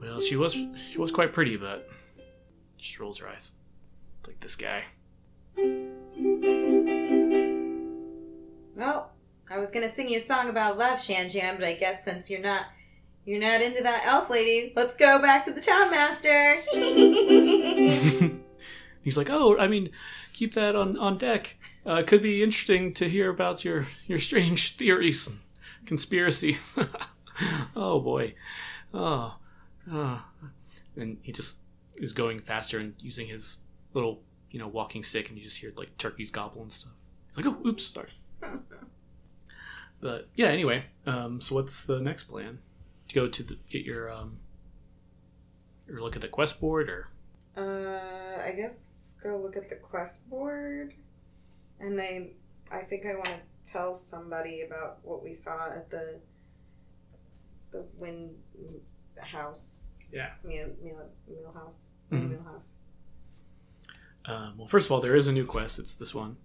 [0.00, 1.88] well, she was she was quite pretty, but
[2.76, 3.52] she rolls her eyes.
[4.26, 4.84] Like this guy.
[8.76, 9.12] Well,
[9.50, 12.30] I was gonna sing you a song about love, Shan Jan, but I guess since
[12.30, 12.66] you're not
[13.24, 16.62] you're not into that elf lady, let's go back to the town master.
[19.02, 19.90] He's like, oh, I mean,
[20.32, 21.56] keep that on on deck.
[21.84, 25.28] Uh, could be interesting to hear about your your strange theories,
[25.86, 26.56] conspiracy.
[27.76, 28.34] oh boy,
[28.94, 29.36] oh,
[29.90, 30.24] oh,
[30.96, 31.58] and he just
[31.96, 33.58] is going faster and using his
[33.92, 36.92] little you know walking stick, and you just hear like turkeys gobble and stuff.
[37.28, 38.08] He's like, oh, oops, sorry.
[40.00, 42.58] but yeah, anyway, um, so what's the next plan?
[43.08, 44.38] To go to the, get your um,
[45.90, 47.08] or look at the quest board or
[47.56, 50.94] Uh, I guess go look at the quest board,
[51.80, 52.30] and I,
[52.70, 56.16] I think I want to tell somebody about what we saw at the,
[57.70, 58.34] the wind
[59.18, 59.80] house.
[60.10, 60.30] Yeah.
[60.44, 61.86] Meal, meal, meal house.
[62.10, 62.30] Mhm.
[62.30, 62.74] Meal house.
[64.24, 65.78] Um, well, first of all, there is a new quest.
[65.78, 66.36] It's this one.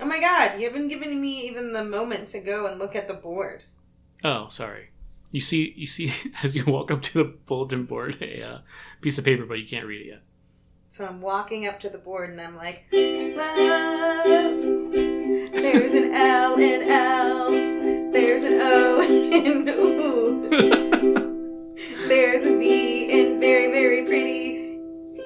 [0.00, 0.58] Oh my god!
[0.58, 3.64] You haven't given me even the moment to go and look at the board.
[4.24, 4.90] Oh, sorry.
[5.30, 8.58] You see, you see, as you walk up to the bulletin board, a uh,
[9.00, 10.22] piece of paper, but you can't read it yet.
[10.90, 14.24] So I'm walking up to the board and I'm like, love.
[15.52, 17.50] There's an L in L.
[18.10, 20.48] There's an O in ooh.
[22.08, 25.20] There's a V in very, very pretty.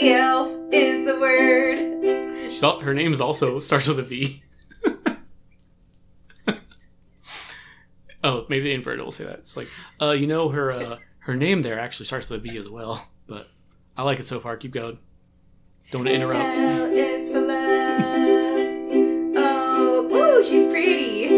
[0.00, 2.50] Elf is the word.
[2.50, 4.42] She's al- her name's also starts with a V.
[8.24, 9.38] oh, maybe the inverted will say that.
[9.38, 9.68] It's like,
[10.02, 13.08] uh, you know, her uh, her name there actually starts with a V as well.
[13.96, 14.56] I like it so far.
[14.56, 14.98] Keep going.
[15.90, 16.44] Don't want to interrupt.
[16.44, 17.56] L is for love.
[19.38, 21.28] Oh, ooh, she's pretty.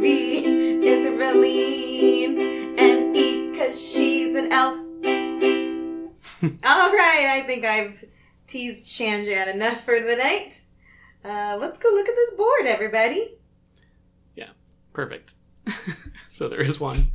[0.00, 2.78] V is a Raleen.
[2.78, 4.76] And E, cause she's an elf.
[6.42, 8.04] All right, I think I've
[8.46, 10.60] teased Shanjan enough for the night.
[11.24, 13.34] Uh, let's go look at this board, everybody.
[14.36, 14.50] Yeah,
[14.92, 15.34] perfect.
[16.32, 17.10] so there is one.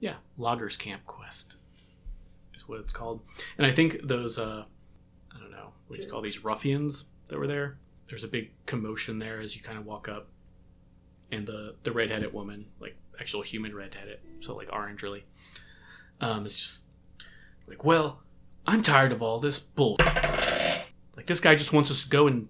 [0.00, 1.56] Yeah, Loggers Camp Quest
[2.66, 3.22] what it's called.
[3.58, 4.64] And I think those, uh,
[5.34, 7.78] I don't know, what do you call these ruffians that were there?
[8.08, 10.28] There's a big commotion there as you kind of walk up.
[11.32, 15.24] And the, the redheaded woman, like actual human redheaded, so like orange really,
[16.20, 16.82] um, it's just
[17.66, 18.20] like, well,
[18.66, 19.96] I'm tired of all this bull.
[21.16, 22.48] Like this guy just wants us to go and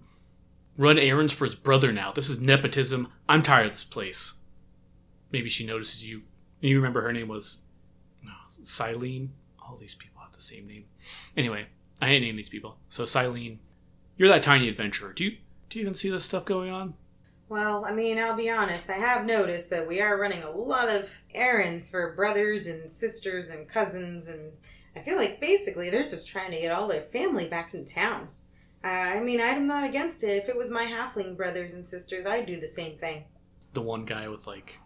[0.77, 2.11] run errands for his brother now.
[2.11, 3.07] This is nepotism.
[3.27, 4.33] I'm tired of this place.
[5.31, 6.23] Maybe she notices you.
[6.61, 7.59] You remember her name was
[8.23, 9.29] no, Silene.
[9.75, 10.85] All these people have the same name.
[11.35, 11.65] Anyway,
[12.01, 12.77] I ain't name these people.
[12.87, 13.57] So Silene,
[14.15, 15.11] you're that tiny adventurer.
[15.11, 16.93] Do you do you even see this stuff going on?
[17.49, 18.89] Well, I mean, I'll be honest.
[18.89, 23.49] I have noticed that we are running a lot of errands for brothers and sisters
[23.49, 24.53] and cousins, and
[24.95, 28.29] I feel like basically they're just trying to get all their family back in town.
[28.81, 30.37] Uh, I mean, I'm not against it.
[30.41, 33.25] If it was my halfling brothers and sisters, I'd do the same thing.
[33.73, 34.79] The one guy with like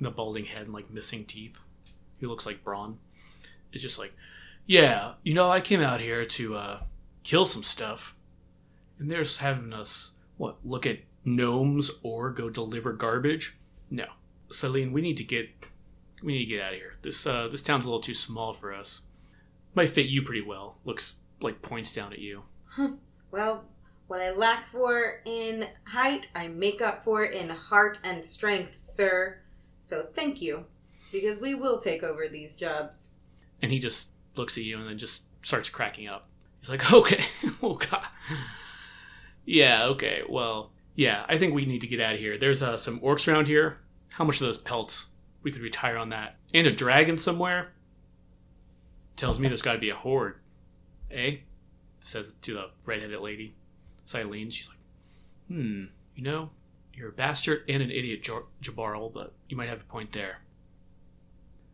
[0.00, 1.58] the balding head and like missing teeth,
[2.20, 2.98] he looks like Braun.
[3.72, 4.14] Is just like,
[4.66, 6.80] yeah, you know, I came out here to uh,
[7.22, 8.14] kill some stuff,
[8.98, 13.56] and they're having us what look at gnomes or go deliver garbage.
[13.90, 14.06] No,
[14.50, 15.50] Celine, we need to get
[16.22, 16.94] we need to get out of here.
[17.02, 19.02] This uh, this town's a little too small for us.
[19.74, 20.78] Might fit you pretty well.
[20.84, 22.42] Looks like points down at you.
[23.30, 23.64] Well,
[24.08, 29.40] What I lack for in height, I make up for in heart and strength, sir.
[29.80, 30.64] So thank you,
[31.12, 33.10] because we will take over these jobs.
[33.62, 36.28] And he just looks at you and then just starts cracking up.
[36.60, 37.24] He's like, okay,
[37.62, 38.06] oh god.
[39.44, 42.36] Yeah, okay, well, yeah, I think we need to get out of here.
[42.36, 43.78] There's uh, some orcs around here.
[44.08, 45.06] How much of those pelts?
[45.42, 46.36] We could retire on that.
[46.52, 47.72] And a dragon somewhere?
[49.16, 50.36] Tells me there's got to be a horde.
[51.10, 51.36] Eh?
[52.00, 53.54] Says to the red-headed lady.
[54.04, 54.78] Silene, she's like,
[55.48, 56.50] hmm, you know,
[56.94, 58.28] you're a bastard and an idiot,
[58.62, 60.38] Jabarl, but you might have a point there.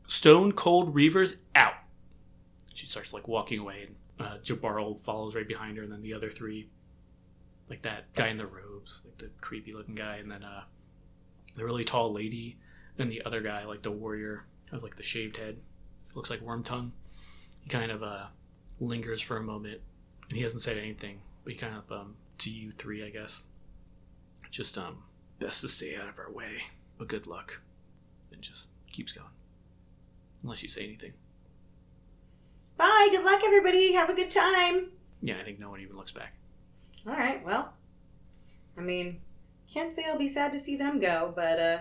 [0.06, 1.74] Stone Cold Reavers out.
[2.72, 6.14] She starts like walking away, and uh, Jabarl follows right behind her, and then the
[6.14, 6.68] other three,
[7.70, 10.64] like that guy in the robes, like the creepy looking guy, and then uh,
[11.56, 12.58] the really tall lady,
[12.98, 15.56] and the other guy, like the warrior, has like the shaved head,
[16.14, 16.92] looks like Worm Tongue.
[17.62, 18.26] He kind of uh,
[18.80, 19.80] lingers for a moment,
[20.28, 23.44] and he hasn't said anything, but he kind of um, to you three, I guess,
[24.50, 25.04] just um,
[25.38, 26.64] best to stay out of our way,
[26.98, 27.62] but good luck,
[28.32, 29.26] and just keeps going,
[30.44, 31.14] unless you say anything.
[32.76, 33.08] Bye.
[33.10, 33.92] Good luck, everybody.
[33.94, 34.92] Have a good time.
[35.20, 36.34] Yeah, I think no one even looks back.
[37.06, 37.44] All right.
[37.44, 37.72] Well,
[38.78, 39.20] I mean,
[39.72, 41.78] can't say I'll be sad to see them go, but uh,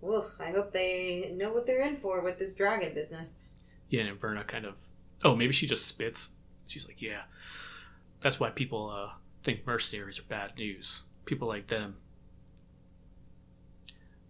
[0.00, 0.24] woof.
[0.40, 3.46] I hope they know what they're in for with this dragon business.
[3.88, 4.74] Yeah, and Verna kind of.
[5.22, 6.30] Oh, maybe she just spits.
[6.66, 7.22] She's like, yeah,
[8.20, 11.02] that's why people uh, think mercenaries are bad news.
[11.26, 11.96] People like them.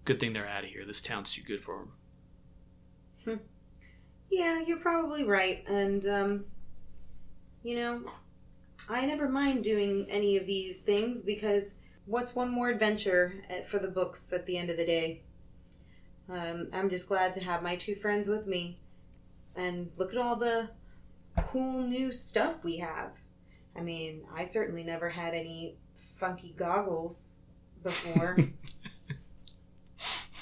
[0.04, 0.84] Good thing they're out of here.
[0.84, 1.92] This town's too good for them.
[4.30, 5.64] Yeah, you're probably right.
[5.68, 6.44] And, um,
[7.62, 8.02] you know,
[8.88, 11.74] I never mind doing any of these things because
[12.06, 15.22] what's one more adventure uh, for the books at the end of the day?
[16.28, 18.78] Um, I'm just glad to have my two friends with me.
[19.56, 20.70] And look at all the
[21.48, 23.10] cool new stuff we have.
[23.76, 25.76] I mean, I certainly never had any
[26.16, 27.34] funky goggles
[27.82, 28.38] before.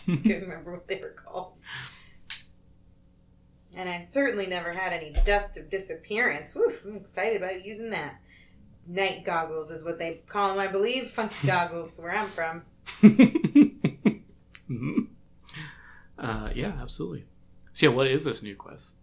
[0.09, 1.55] I Can't remember what they were called.
[3.77, 6.55] And I certainly never had any dust of disappearance.
[6.55, 8.21] Whew, I'm excited about using that.
[8.87, 11.11] Night goggles is what they call them, I believe.
[11.11, 12.63] Funky goggles, where I'm from.
[14.67, 15.01] hmm
[16.19, 17.25] Uh, yeah, absolutely.
[17.73, 18.95] So, yeah, what is this new quest?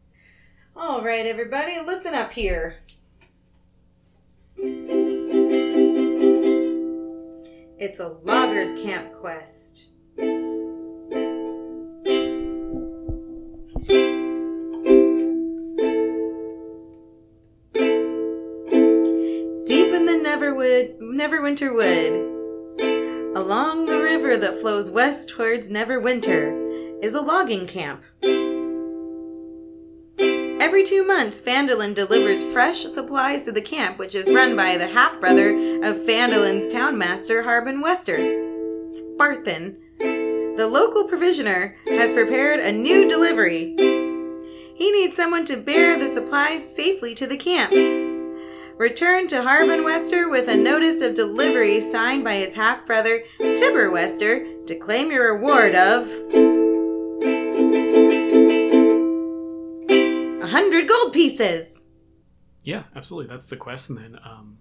[0.76, 2.80] All right, everybody, listen up here.
[7.78, 9.86] It's a loggers camp quest.
[21.02, 28.04] Neverwinter Wood, along the river that flows west towards Neverwinter, is a logging camp.
[30.62, 34.88] Every two months, Phandalin delivers fresh supplies to the camp, which is run by the
[34.88, 35.50] half brother
[35.84, 38.18] of Phandalin's townmaster, Harbin Wester.
[39.18, 43.76] Barthen, the local provisioner, has prepared a new delivery.
[44.76, 48.05] He needs someone to bear the supplies safely to the camp.
[48.78, 53.90] Return to Harbin Wester with a notice of delivery signed by his half brother, Tibor
[53.90, 56.10] Wester, to claim your reward of.
[60.42, 61.84] A hundred gold pieces!
[62.64, 63.30] Yeah, absolutely.
[63.34, 63.90] That's the quest.
[63.90, 64.58] And then, um,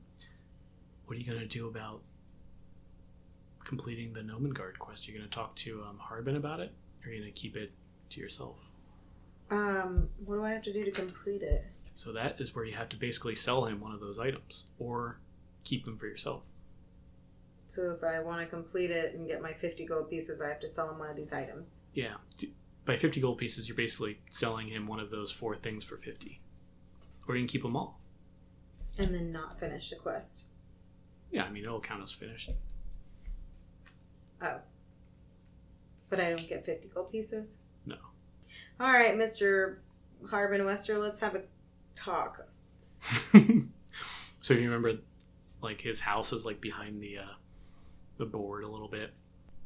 [1.06, 2.00] what are you going to do about
[3.64, 5.08] completing the Gnomengarde quest?
[5.08, 6.72] Are you going to talk to um, Harbin about it?
[7.04, 7.72] Or are you going to keep it
[8.10, 8.58] to yourself?
[9.50, 11.64] Um, what do I have to do to complete it?
[11.94, 15.18] So that is where you have to basically sell him one of those items or
[15.62, 16.42] keep them for yourself.
[17.68, 20.60] So if I want to complete it and get my 50 gold pieces, I have
[20.60, 21.80] to sell him one of these items.
[21.94, 22.14] Yeah.
[22.84, 26.40] By 50 gold pieces, you're basically selling him one of those four things for 50.
[27.26, 27.98] Or you can keep them all.
[28.98, 30.44] And then not finish the quest.
[31.30, 32.50] Yeah, I mean, it'll count as finished.
[34.42, 34.58] Oh.
[36.10, 37.58] But I don't get 50 gold pieces?
[37.86, 37.96] No.
[38.78, 39.78] All right, Mr.
[40.28, 41.42] Harbin Wester, let's have a
[41.94, 42.46] talk.
[44.40, 44.98] so you remember,
[45.60, 47.34] like, his house is, like, behind the, uh,
[48.18, 49.12] the board a little bit.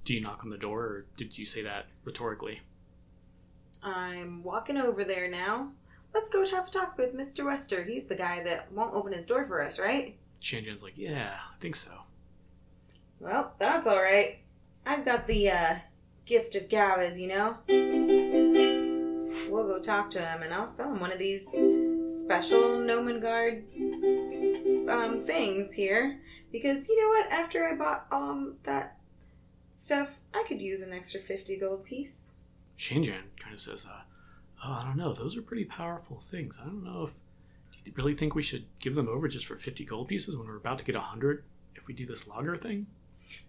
[0.05, 2.61] Do you knock on the door, or did you say that rhetorically?
[3.83, 5.71] I'm walking over there now.
[6.15, 7.45] Let's go have a talk with Mr.
[7.45, 7.85] Wester.
[7.85, 10.17] He's the guy that won't open his door for us, right?
[10.41, 11.91] Shanjan's like, yeah, I think so.
[13.21, 14.39] Well, that's all right.
[14.87, 15.77] I've got the uh,
[16.25, 17.57] gift of gab, as you know.
[19.51, 21.49] We'll go talk to him, and I'll sell him one of these
[22.09, 23.63] special Gnomengarde
[24.89, 26.21] um, things here.
[26.51, 27.31] Because you know what?
[27.31, 28.97] After I bought um that
[29.75, 32.33] stuff, I could use an extra fifty gold piece.
[32.79, 34.03] Shanjan kind of says, uh,
[34.65, 36.59] oh, I don't know, those are pretty powerful things.
[36.61, 37.13] I don't know if.
[37.85, 40.47] Do you really think we should give them over just for 50 gold pieces when
[40.47, 41.43] we're about to get 100
[41.75, 42.87] if we do this logger thing?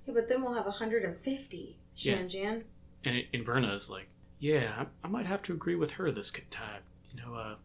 [0.06, 1.78] Yeah, but then we'll have 150.
[1.96, 2.28] Yeah.
[2.28, 2.64] Shan
[3.04, 4.08] And Inverna is like,
[4.40, 6.82] yeah, I, I might have to agree with her this time.
[7.14, 7.56] You know, uh,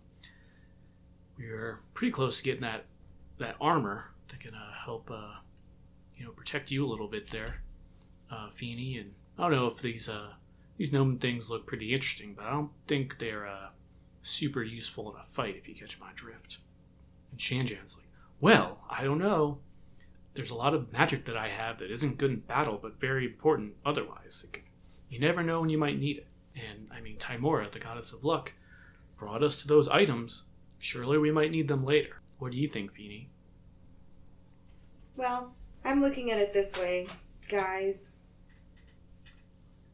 [1.39, 2.85] we are pretty close to getting that
[3.39, 5.35] that armor that can uh, help, uh,
[6.17, 7.63] you know, protect you a little bit there,
[8.31, 8.99] uh, Feeny.
[8.99, 10.35] And I don't know if these uh,
[10.77, 13.69] these gnome things look pretty interesting, but I don't think they're uh,
[14.23, 16.59] super useful in a fight if you catch my drift.
[17.31, 18.07] And Shanjan's like,
[18.41, 19.59] well, I don't know.
[20.35, 23.25] There's a lot of magic that I have that isn't good in battle, but very
[23.25, 24.45] important otherwise.
[24.53, 24.65] Can,
[25.09, 26.27] you never know when you might need it.
[26.57, 28.53] And I mean, Tymora, the goddess of luck,
[29.17, 30.45] brought us to those items.
[30.85, 32.21] Surely we might need them later.
[32.39, 33.31] What do you think, Feeny?
[35.17, 37.07] Well, I'm looking at it this way,
[37.49, 38.11] guys.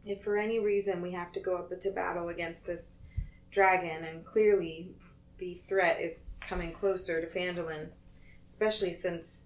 [0.05, 3.03] If for any reason we have to go up to battle against this
[3.53, 4.91] dragon, and clearly
[5.38, 7.91] the threat is coming closer to Phandalin,
[8.49, 9.45] especially since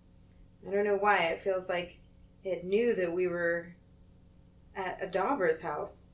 [0.66, 1.98] I don't know why it feels like
[2.42, 3.74] it knew that we were
[4.74, 6.06] at Adabra's house.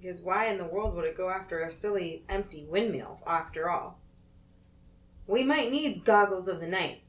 [0.00, 3.98] Because why in the world would it go after a silly empty windmill after all?
[5.28, 7.02] We might need goggles of the night.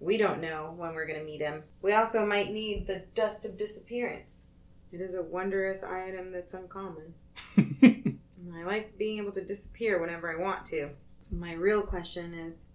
[0.00, 1.64] We don't know when we're going to meet him.
[1.82, 4.46] We also might need the dust of disappearance.
[4.90, 7.12] It is a wondrous item that's uncommon.
[7.58, 10.88] I like being able to disappear whenever I want to.
[11.30, 12.66] My real question is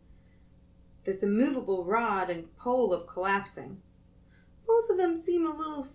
[1.06, 3.82] this immovable rod and pole of collapsing.
[4.68, 5.86] Both of them seem a little,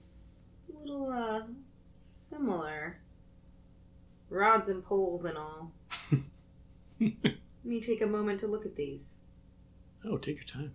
[0.80, 1.42] little, uh,
[2.14, 2.98] similar.
[4.28, 5.70] Rods and poles and all.
[7.66, 9.16] Let me take a moment to look at these.
[10.04, 10.72] oh, take your time.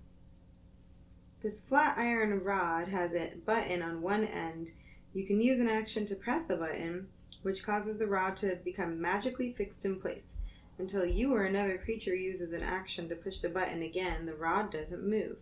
[1.41, 4.71] This flat iron rod has a button on one end.
[5.13, 7.07] You can use an action to press the button,
[7.43, 10.35] which causes the rod to become magically fixed in place.
[10.77, 14.69] Until you or another creature uses an action to push the button again, the rod
[14.69, 15.37] doesn't move.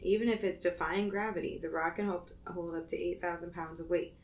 [0.00, 3.90] Even if it's defying gravity, the rod can hold, hold up to 8,000 pounds of
[3.90, 4.14] weight.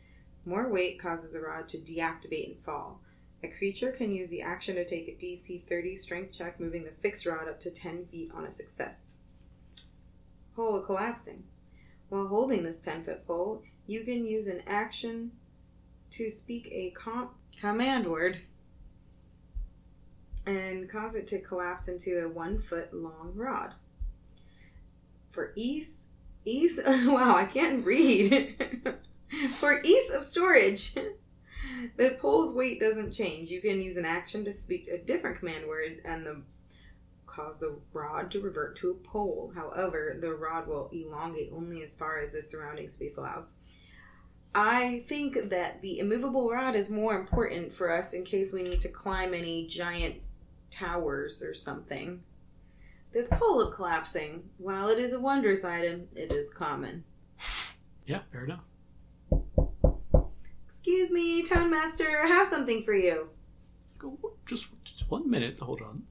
[0.47, 3.03] More weight causes the rod to deactivate and fall.
[3.45, 6.93] A creature can use the action to take a DC 30 strength check, moving the
[7.03, 9.17] fixed rod up to 10 feet on a success
[10.55, 11.43] pole collapsing.
[12.09, 15.33] While holding this 10 foot pole, you can use an action
[16.11, 18.39] to speak a com- command word
[20.47, 23.75] and cause it to collapse into a one foot long rod.
[25.31, 26.09] For ease,
[26.45, 28.57] ease, wow, I can't read.
[29.59, 30.95] For ease of storage,
[31.97, 33.51] the pole's weight doesn't change.
[33.51, 36.43] You can use an action to speak a different command word, and the
[37.27, 39.53] cause the rod to revert to a pole.
[39.55, 43.55] However, the rod will elongate only as far as the surrounding space allows.
[44.55, 48.83] I think that the immovable rod is more important for us in case we need
[48.83, 50.17] to climb any giant
[50.71, 52.23] towers or something.
[53.13, 57.05] This pole of collapsing, while it is a wondrous item, it is common.
[58.07, 58.65] Yeah, fair enough.
[60.85, 63.29] Excuse me, Town Master, I have something for you.
[64.45, 65.61] Just just one minute.
[65.61, 66.03] Hold on.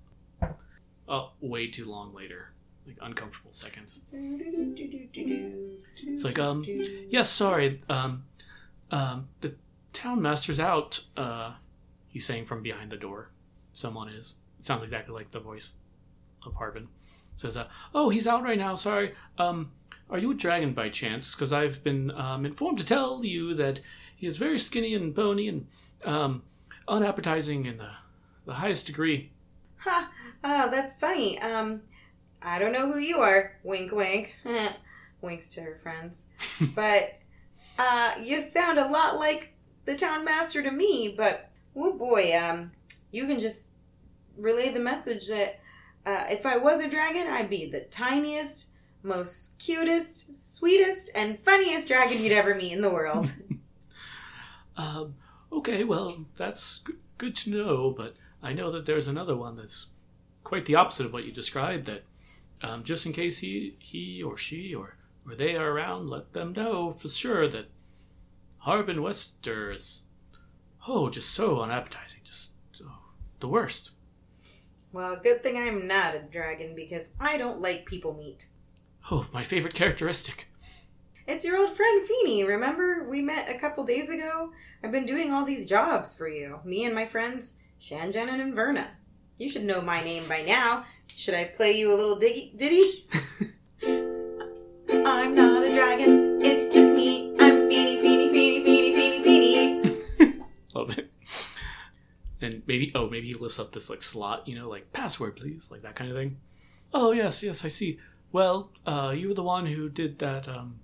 [1.10, 2.54] Oh, way too long later.
[2.88, 4.00] Like uncomfortable seconds.
[4.14, 7.82] It's like, um, yes, sorry.
[7.90, 8.24] Um,
[8.92, 9.56] um, the
[9.92, 11.04] town master's out.
[11.18, 11.56] Uh,
[12.08, 13.32] he's saying from behind the door.
[13.74, 14.36] Someone is.
[14.58, 15.74] It sounds exactly like the voice
[16.46, 16.88] of Harbin.
[17.36, 18.76] Says, uh, oh, he's out right now.
[18.76, 19.16] Sorry.
[19.38, 19.74] Um,
[20.10, 21.36] are you a dragon by chance?
[21.36, 23.82] Because I've been um, informed to tell you that
[24.22, 25.66] he is very skinny and bony and
[26.06, 26.44] um,
[26.88, 27.90] unappetizing in the
[28.46, 29.32] the highest degree.
[29.78, 30.12] Ha!
[30.44, 31.40] Oh, that's funny.
[31.40, 31.82] Um,
[32.42, 33.58] I don't know who you are.
[33.64, 34.36] Wink, wink.
[35.22, 36.26] Winks to her friends.
[36.76, 37.20] but
[37.80, 39.54] uh, you sound a lot like
[39.86, 41.16] the town master to me.
[41.18, 42.72] But oh boy, um,
[43.12, 43.72] you can just
[44.38, 45.60] relay the message that
[46.06, 48.70] uh, if I was a dragon, I'd be the tiniest,
[49.02, 53.32] most cutest, sweetest, and funniest dragon you'd ever meet in the world.
[54.82, 55.16] Um,
[55.52, 59.88] okay, well, that's g- good to know, but I know that there's another one that's
[60.44, 61.86] quite the opposite of what you described.
[61.86, 62.04] That
[62.62, 66.54] um, just in case he, he or she or, or they are around, let them
[66.54, 67.70] know for sure that
[68.60, 70.04] Harbin Wester is,
[70.88, 72.52] oh, just so unappetizing, just
[72.84, 73.00] oh,
[73.40, 73.92] the worst.
[74.92, 78.48] well, good thing I'm not a dragon because I don't like people meat.
[79.10, 80.48] Oh, my favorite characteristic.
[81.32, 82.44] It's your old friend Feeny.
[82.44, 84.52] Remember we met a couple days ago?
[84.84, 86.60] I've been doing all these jobs for you.
[86.66, 88.88] Me and my friends, Shanjan and Inverna.
[89.38, 90.84] You should know my name by now.
[91.08, 93.08] Should I play you a little diggy, ditty?
[95.06, 96.42] I'm not a dragon.
[96.42, 97.34] It's just me.
[97.40, 100.44] I'm Feeny, Feeny, Feeny, Feeny, Feeny, Teeny.
[100.76, 101.14] Love it.
[102.42, 105.70] And maybe, oh, maybe he lifts up this like slot, you know, like password, please,
[105.72, 106.42] like that kind of thing.
[106.94, 108.00] Oh yes, yes, I see.
[108.34, 110.82] Well, uh, you were the one who did that um,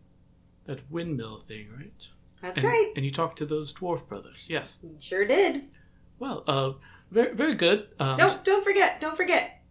[0.68, 2.10] that windmill thing, right?
[2.42, 2.94] That's and, right.
[2.96, 4.46] And you talked to those dwarf brothers.
[4.50, 4.80] Yes.
[5.00, 5.66] Sure did.
[6.20, 6.74] Well, uh,
[7.10, 7.88] very very good.
[8.00, 9.02] Um, Don't don't forget.
[9.02, 9.62] Don't forget.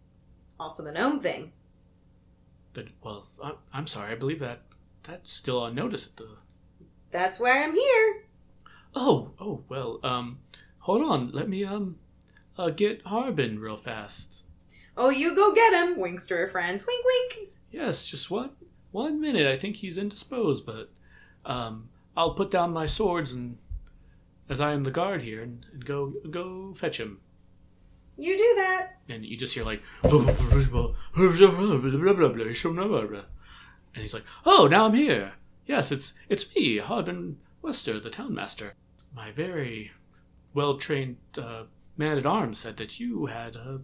[0.59, 1.53] Also the gnome thing.
[2.73, 4.11] the- well, I, I'm sorry.
[4.11, 4.61] I believe that
[5.03, 6.27] that's still on notice at the.
[7.11, 8.23] That's why I'm here.
[8.95, 9.99] Oh, oh well.
[10.03, 10.39] Um,
[10.79, 11.31] hold on.
[11.31, 11.97] Let me um,
[12.57, 14.45] uh, get Harbin real fast.
[14.97, 15.97] Oh, you go get him.
[15.97, 16.87] Winks to her friends.
[16.87, 17.49] Wink, wink.
[17.71, 18.49] Yes, just one
[18.97, 19.45] one minute.
[19.45, 20.89] I think he's indisposed, but
[21.45, 23.59] um, I'll put down my swords and,
[24.49, 27.19] as I am the guard here, and, and go go fetch him.
[28.17, 28.97] You do that.
[29.07, 29.83] And you just hear like,
[33.93, 35.33] and he's like, "Oh, now I'm here.
[35.67, 38.73] Yes, it's it's me, Harbin Wester, the town master.
[39.15, 39.91] My very
[40.55, 41.65] well trained uh,
[41.97, 43.81] man at arms said that you had a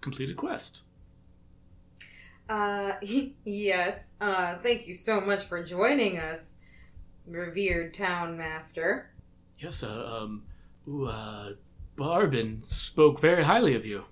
[0.00, 0.84] completed quest."
[2.48, 2.94] Uh,
[3.44, 4.14] yes.
[4.20, 6.56] Uh, thank you so much for joining us,
[7.26, 9.10] revered town master.
[9.58, 10.42] Yes, uh, um,
[10.88, 11.52] ooh, uh,
[11.96, 14.04] Barbin spoke very highly of you.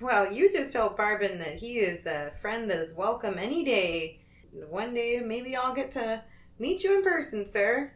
[0.00, 4.20] Well, you just tell Barbin that he is a friend that is welcome any day.
[4.68, 6.22] One day, maybe I'll get to
[6.58, 7.92] meet you in person, sir.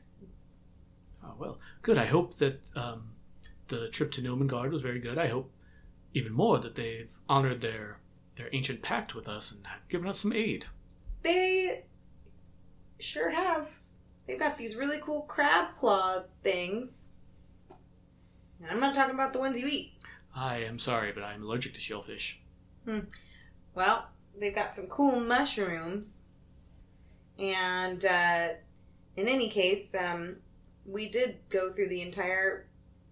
[1.23, 1.99] Oh, well, good.
[1.99, 3.11] I hope that um,
[3.69, 5.19] the trip to Nilmengard was very good.
[5.19, 5.53] I hope
[6.15, 8.00] even more that they've honored their
[8.41, 10.65] their ancient pact with us and have given us some aid.
[11.23, 11.85] They
[12.99, 13.69] sure have.
[14.27, 17.15] They've got these really cool crab claw things.
[18.61, 19.93] And I'm not talking about the ones you eat.
[20.35, 22.41] I am sorry, but I'm allergic to shellfish.
[22.87, 23.01] Hmm.
[23.75, 26.23] Well, they've got some cool mushrooms.
[27.39, 28.49] And uh,
[29.17, 30.37] in any case, um,
[30.87, 32.67] we did go through the entire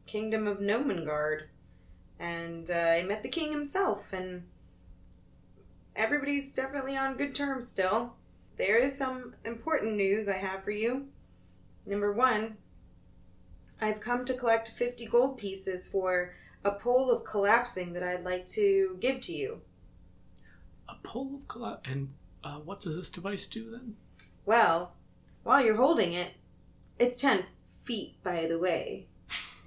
[0.06, 1.48] kingdom of Gnomengarde.
[2.18, 4.44] And uh, I met the king himself, and
[5.98, 8.14] everybody's definitely on good terms still.
[8.56, 11.08] There is some important news I have for you.
[11.84, 12.56] Number one,
[13.80, 16.32] I've come to collect 50 gold pieces for
[16.64, 19.60] a pole of collapsing that I'd like to give to you.
[20.88, 21.88] A pole of collapse.
[21.90, 23.96] And uh, what does this device do then?
[24.46, 24.92] Well,
[25.42, 26.30] while you're holding it,
[26.98, 27.44] it's 10
[27.84, 29.06] feet, by the way.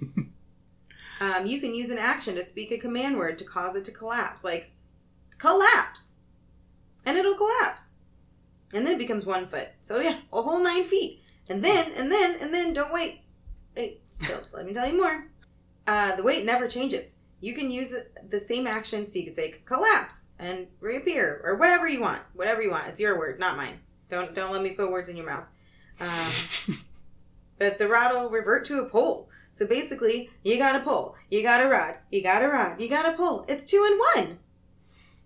[1.20, 3.92] um, you can use an action to speak a command word to cause it to
[3.92, 4.44] collapse.
[4.44, 4.70] Like,
[5.38, 6.11] collapse!
[7.04, 7.88] And it'll collapse.
[8.72, 9.68] And then it becomes one foot.
[9.80, 11.22] So, yeah, a whole nine feet.
[11.48, 13.22] And then, and then, and then, don't wait.
[13.76, 15.26] Wait, still, let me tell you more.
[15.86, 17.16] Uh, the weight never changes.
[17.40, 17.92] You can use
[18.30, 22.22] the same action, so you could say collapse and reappear, or whatever you want.
[22.34, 22.86] Whatever you want.
[22.86, 23.80] It's your word, not mine.
[24.08, 25.46] Don't don't let me put words in your mouth.
[25.98, 26.78] Um,
[27.58, 29.28] but the rod will revert to a pole.
[29.50, 32.88] So basically, you got a pole, you got a rod, you got a rod, you
[32.88, 33.44] got a pole.
[33.48, 34.38] It's two in one.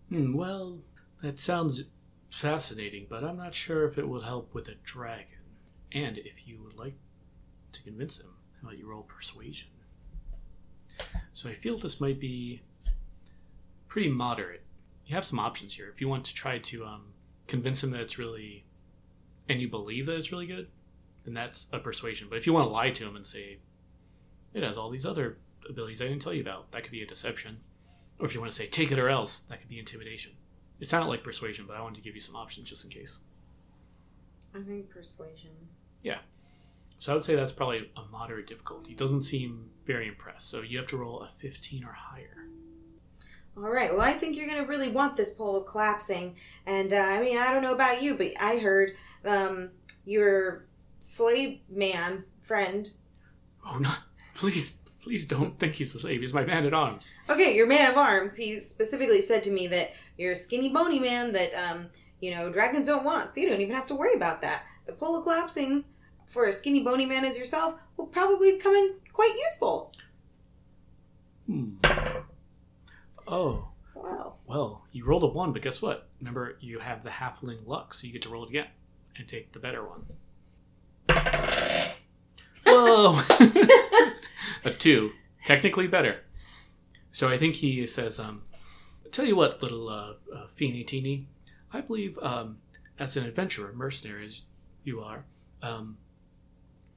[0.08, 0.78] Hmm, well,
[1.22, 1.84] that sounds
[2.30, 5.26] fascinating, but I'm not sure if it will help with a dragon.
[5.92, 6.96] And if you would like
[7.72, 8.26] to convince him,
[8.60, 9.68] how about you roll persuasion?
[11.32, 12.62] So I feel this might be
[13.88, 14.62] pretty moderate.
[15.06, 15.88] You have some options here.
[15.94, 17.02] If you want to try to um,
[17.46, 18.64] convince him that it's really,
[19.48, 20.68] and you believe that it's really good,
[21.24, 22.28] then that's a persuasion.
[22.28, 23.58] But if you want to lie to him and say,
[24.54, 25.38] it has all these other
[25.68, 27.58] abilities I didn't tell you about, that could be a deception.
[28.18, 30.32] Or if you want to say, take it or else, that could be intimidation.
[30.80, 33.18] It sounded like persuasion, but I wanted to give you some options just in case.
[34.54, 35.50] I think persuasion.
[36.02, 36.18] Yeah.
[36.98, 38.94] So I would say that's probably a moderate difficulty.
[38.94, 40.50] Doesn't seem very impressed.
[40.50, 42.48] So you have to roll a 15 or higher.
[43.56, 43.90] All right.
[43.90, 46.36] Well, I think you're gonna really want this pole collapsing.
[46.66, 48.92] And uh, I mean, I don't know about you, but I heard
[49.24, 49.70] um,
[50.04, 50.66] your
[51.00, 52.90] slave man friend.
[53.66, 53.90] Oh, no.
[54.34, 56.20] Please, please don't think he's a slave.
[56.20, 57.10] He's my man at arms.
[57.28, 58.36] Okay, your man of arms.
[58.36, 61.88] He specifically said to me that you're a skinny, bony man that um,
[62.20, 64.64] you know dragons don't want, so you don't even have to worry about that.
[64.86, 65.84] The pole collapsing
[66.26, 69.92] for a skinny, bony man as yourself will probably come in quite useful.
[71.46, 71.74] Hmm.
[73.28, 76.06] Oh, Well, well, you rolled a 1, but guess what?
[76.20, 78.66] Remember, you have the halfling luck, so you get to roll it again
[79.16, 80.04] and take the better one.
[82.66, 83.20] Whoa!
[84.64, 85.10] a 2.
[85.44, 86.20] Technically better.
[87.12, 88.42] So I think he says, um,
[89.10, 91.26] tell you what, little uh, uh, Feeny Teeny,
[91.72, 92.58] I believe um,
[92.98, 94.42] as an adventurer, mercenary as
[94.84, 95.24] you are,
[95.62, 95.98] um,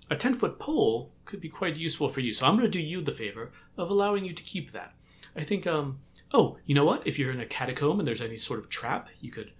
[0.09, 2.33] a 10 foot pole could be quite useful for you.
[2.33, 4.93] So I'm going to do you the favor of allowing you to keep that.
[5.35, 5.99] I think, um,
[6.33, 7.05] oh, you know what?
[7.05, 9.51] If you're in a catacomb and there's any sort of trap, you could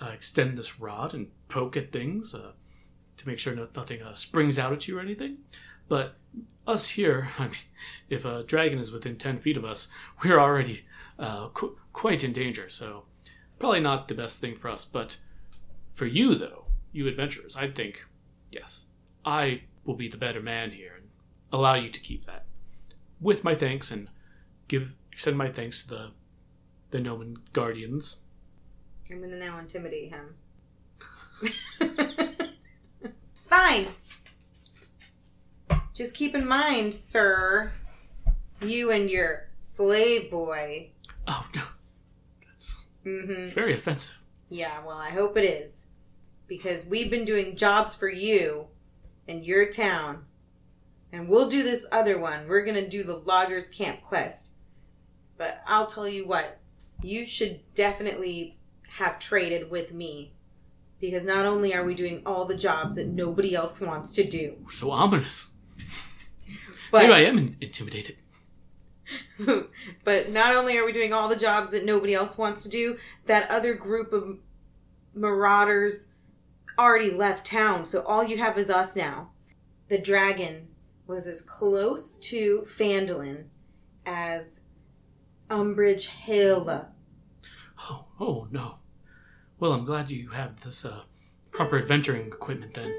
[0.00, 2.52] uh, extend this rod and poke at things uh,
[3.16, 5.38] to make sure no, nothing uh, springs out at you or anything.
[5.88, 6.16] But
[6.66, 7.52] us here, I mean,
[8.08, 9.88] if a dragon is within 10 feet of us,
[10.22, 10.84] we're already
[11.18, 12.68] uh, qu- quite in danger.
[12.68, 13.04] So
[13.58, 15.16] probably not the best thing for us, but
[15.92, 18.04] for you though, you adventurers, I think
[18.50, 18.86] yes,
[19.24, 21.08] I will be the better man here and
[21.52, 22.46] allow you to keep that.
[23.20, 24.08] With my thanks and
[24.68, 26.10] give extend my thanks to the
[26.90, 28.18] the Gnomon Guardians.
[29.10, 30.34] I'm gonna now intimidate him.
[33.48, 33.88] Fine.
[35.92, 37.72] Just keep in mind, sir,
[38.60, 40.90] you and your slave boy.
[41.26, 41.62] Oh no.
[42.46, 43.50] That's Mm-hmm.
[43.54, 44.22] very offensive.
[44.48, 45.84] Yeah, well, I hope it is.
[46.46, 48.66] Because we've been doing jobs for you
[49.26, 50.24] in your town.
[51.12, 52.48] And we'll do this other one.
[52.48, 54.50] We're going to do the Loggers Camp quest.
[55.38, 56.58] But I'll tell you what,
[57.02, 58.58] you should definitely
[58.88, 60.32] have traded with me.
[61.00, 64.56] Because not only are we doing all the jobs that nobody else wants to do,
[64.70, 65.50] So ominous.
[66.90, 68.16] but Maybe I am in- intimidated.
[70.04, 72.98] but not only are we doing all the jobs that nobody else wants to do,
[73.26, 74.38] that other group of
[75.14, 76.10] marauders
[76.78, 77.84] already left town.
[77.84, 79.30] So all you have is us now.
[79.88, 80.68] The dragon
[81.06, 83.46] was as close to Phandalin
[84.06, 84.60] as
[85.50, 86.88] Umbrage Hill.
[87.78, 88.76] Oh, oh no.
[89.58, 91.02] Well, I'm glad you have this uh,
[91.52, 92.92] proper adventuring equipment then.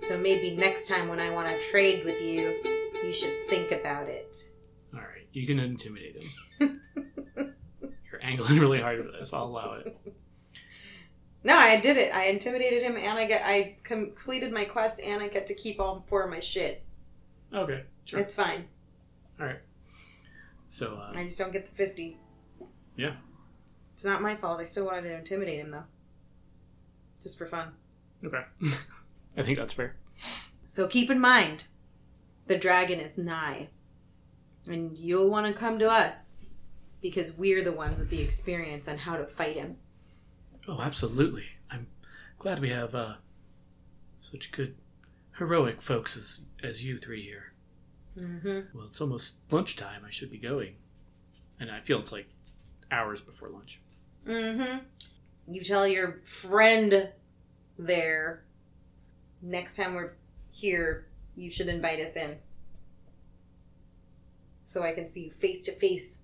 [0.00, 4.08] So maybe next time when I want to trade with you, you should think about
[4.08, 4.36] it.
[4.94, 6.16] All right, you can intimidate
[6.58, 6.80] him.
[7.80, 9.32] You're angling really hard for this.
[9.32, 9.96] I'll allow it.
[11.44, 12.14] No, I did it.
[12.14, 15.80] I intimidated him, and I get I completed my quest, and I get to keep
[15.80, 16.82] all four of my shit.
[17.54, 18.20] Okay, sure.
[18.20, 18.66] It's fine.
[19.40, 19.60] All right.
[20.68, 22.18] So, uh, I just don't get the 50.
[22.96, 23.14] Yeah.
[23.94, 24.60] It's not my fault.
[24.60, 25.84] I still wanted to intimidate him, though.
[27.22, 27.72] Just for fun.
[28.24, 28.42] okay.
[29.36, 29.96] I think that's fair.
[30.66, 31.68] So keep in mind,
[32.48, 33.68] the dragon is nigh.
[34.66, 36.38] And you'll want to come to us
[37.00, 39.76] because we're the ones with the experience on how to fight him.
[40.66, 41.44] Oh, absolutely.
[41.70, 41.86] I'm
[42.38, 43.14] glad we have uh,
[44.20, 44.74] such good,
[45.38, 47.52] heroic folks as as you three here.
[48.18, 48.76] Mm-hmm.
[48.76, 50.02] Well, it's almost lunchtime.
[50.04, 50.74] I should be going,
[51.60, 52.28] and I feel it's like
[52.90, 53.80] hours before lunch.
[54.26, 54.78] Mm-hmm.
[55.50, 57.08] You tell your friend
[57.78, 58.44] there
[59.40, 60.12] next time we're
[60.52, 61.06] here,
[61.38, 62.38] you should invite us in.
[64.64, 66.22] So I can see you face to face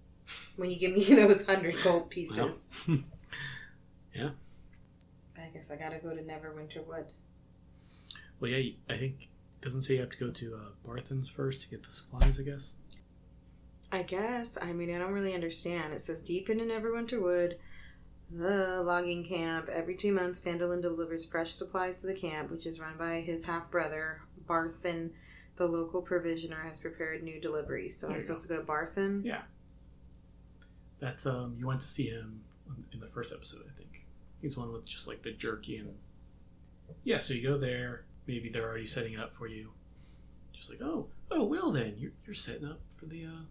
[0.57, 2.67] when you give me those hundred gold pieces.
[2.87, 2.99] Well,
[4.15, 4.31] yeah.
[5.39, 7.07] I guess I gotta go to Neverwinter Wood.
[8.41, 8.73] Well, yeah.
[8.91, 11.85] I think it doesn't say you have to go to uh, Barthen's first to get
[11.85, 12.39] the supplies.
[12.39, 12.75] I guess.
[13.93, 14.59] I guess.
[14.61, 15.95] I mean, I don't really understand.
[15.95, 17.59] It says deep into Neverwinter Wood,
[18.31, 19.69] the logging camp.
[19.69, 23.45] Every two months, Phandalin delivers fresh supplies to the camp, which is run by his
[23.45, 25.11] half brother, Barthen.
[25.57, 27.97] The local provisioner has prepared new deliveries.
[27.97, 28.35] So There I'm you go.
[28.35, 29.25] supposed to go to Barthen?
[29.25, 29.43] Yeah.
[31.01, 31.57] That's um.
[31.59, 32.41] You went to see him
[32.93, 34.05] in the first episode, I think.
[34.43, 35.95] He's the one with just like the jerky and.
[37.05, 38.05] Yeah, so you go there.
[38.27, 39.71] Maybe they're already setting it up for you.
[40.53, 43.43] Just like, oh, oh, well then, you're you're setting up for the uh,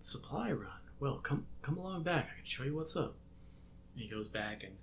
[0.00, 0.70] supply run.
[1.00, 2.28] Well, come come along back.
[2.32, 3.14] I can show you what's up.
[3.94, 4.74] And he goes back and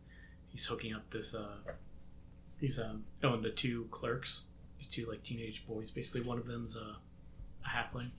[0.50, 1.34] he's hooking up this.
[1.36, 1.58] uh
[2.60, 3.06] He's um.
[3.24, 4.44] Oh, and the two clerks.
[4.78, 5.91] These two like teenage boys.
[5.91, 6.95] Basically, one of them's uh,
[7.65, 8.11] a halfling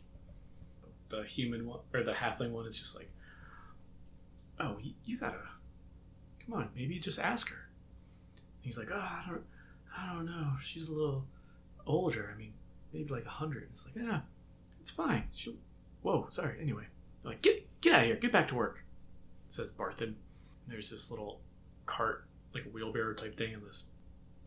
[1.08, 3.10] the human one or the halfling one is just like,
[4.60, 5.38] oh, you, gotta,
[6.44, 7.68] come on, maybe just ask her.
[8.60, 9.44] He's like, oh, I don't,
[9.96, 10.52] I don't know.
[10.60, 11.24] She's a little
[11.86, 12.30] older.
[12.32, 12.52] I mean,
[12.92, 13.68] maybe like a hundred.
[13.72, 14.20] It's like, yeah,
[14.80, 15.24] it's fine.
[15.34, 15.54] She'll.
[16.02, 16.58] Whoa, sorry.
[16.60, 16.84] Anyway,
[17.22, 18.16] They're like, get get out of here.
[18.16, 18.84] Get back to work.
[19.48, 20.14] Says Barthen.
[20.66, 21.40] There's this little
[21.86, 23.84] cart, like a wheelbarrow type thing, and this,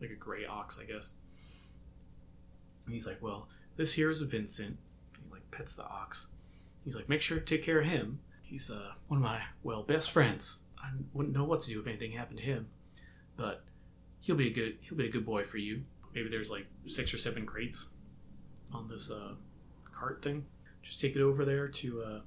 [0.00, 1.14] like a gray ox, I guess.
[2.84, 4.76] And he's like, well, this here is a Vincent.
[5.22, 6.28] He like pets the ox.
[6.84, 8.20] He's like, make sure to take care of him.
[8.42, 10.58] He's uh, one of my, well, best friends.
[10.78, 12.66] I wouldn't know what to do if anything happened to him.
[13.36, 13.64] But
[14.20, 15.82] he'll be a good he'll be a good boy for you.
[16.14, 17.90] Maybe there's like six or seven crates
[18.72, 19.34] on this uh,
[19.92, 20.46] cart thing.
[20.82, 22.20] Just take it over there to uh,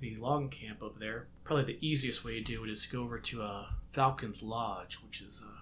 [0.00, 1.28] the log camp up there.
[1.44, 4.98] Probably the easiest way to do it is to go over to uh, Falcon's Lodge,
[5.04, 5.60] which is uh,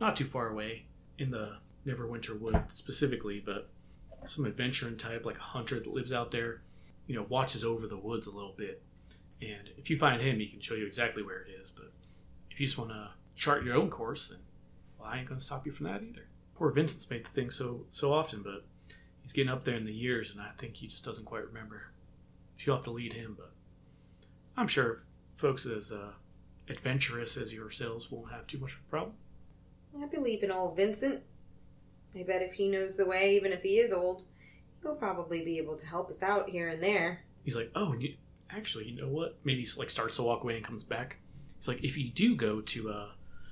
[0.00, 0.86] not too far away
[1.18, 1.56] in the
[1.86, 3.68] Neverwinter Wood specifically, but
[4.24, 6.62] some adventuring type, like a hunter that lives out there,
[7.06, 8.82] you know, watches over the woods a little bit.
[9.42, 11.70] And if you find him, he can show you exactly where it is.
[11.70, 11.92] But
[12.50, 14.38] if you just want to chart your own course, then
[14.98, 16.26] well, I ain't gonna stop you from that either.
[16.54, 18.64] Poor Vincent's made the thing so so often, but
[19.22, 21.90] he's getting up there in the years, and I think he just doesn't quite remember.
[22.58, 23.52] You'll have to lead him, but
[24.56, 25.02] I'm sure
[25.36, 26.12] folks as uh,
[26.68, 29.14] adventurous as yourselves won't have too much of a problem.
[30.00, 31.22] I believe in old Vincent.
[32.18, 34.24] I bet if he knows the way, even if he is old,
[34.82, 37.24] he'll probably be able to help us out here and there.
[37.44, 38.14] He's like, oh, you,
[38.50, 39.38] actually, you know what?
[39.44, 41.18] Maybe he like starts to walk away and comes back.
[41.56, 43.08] He's like, if you do go to, uh,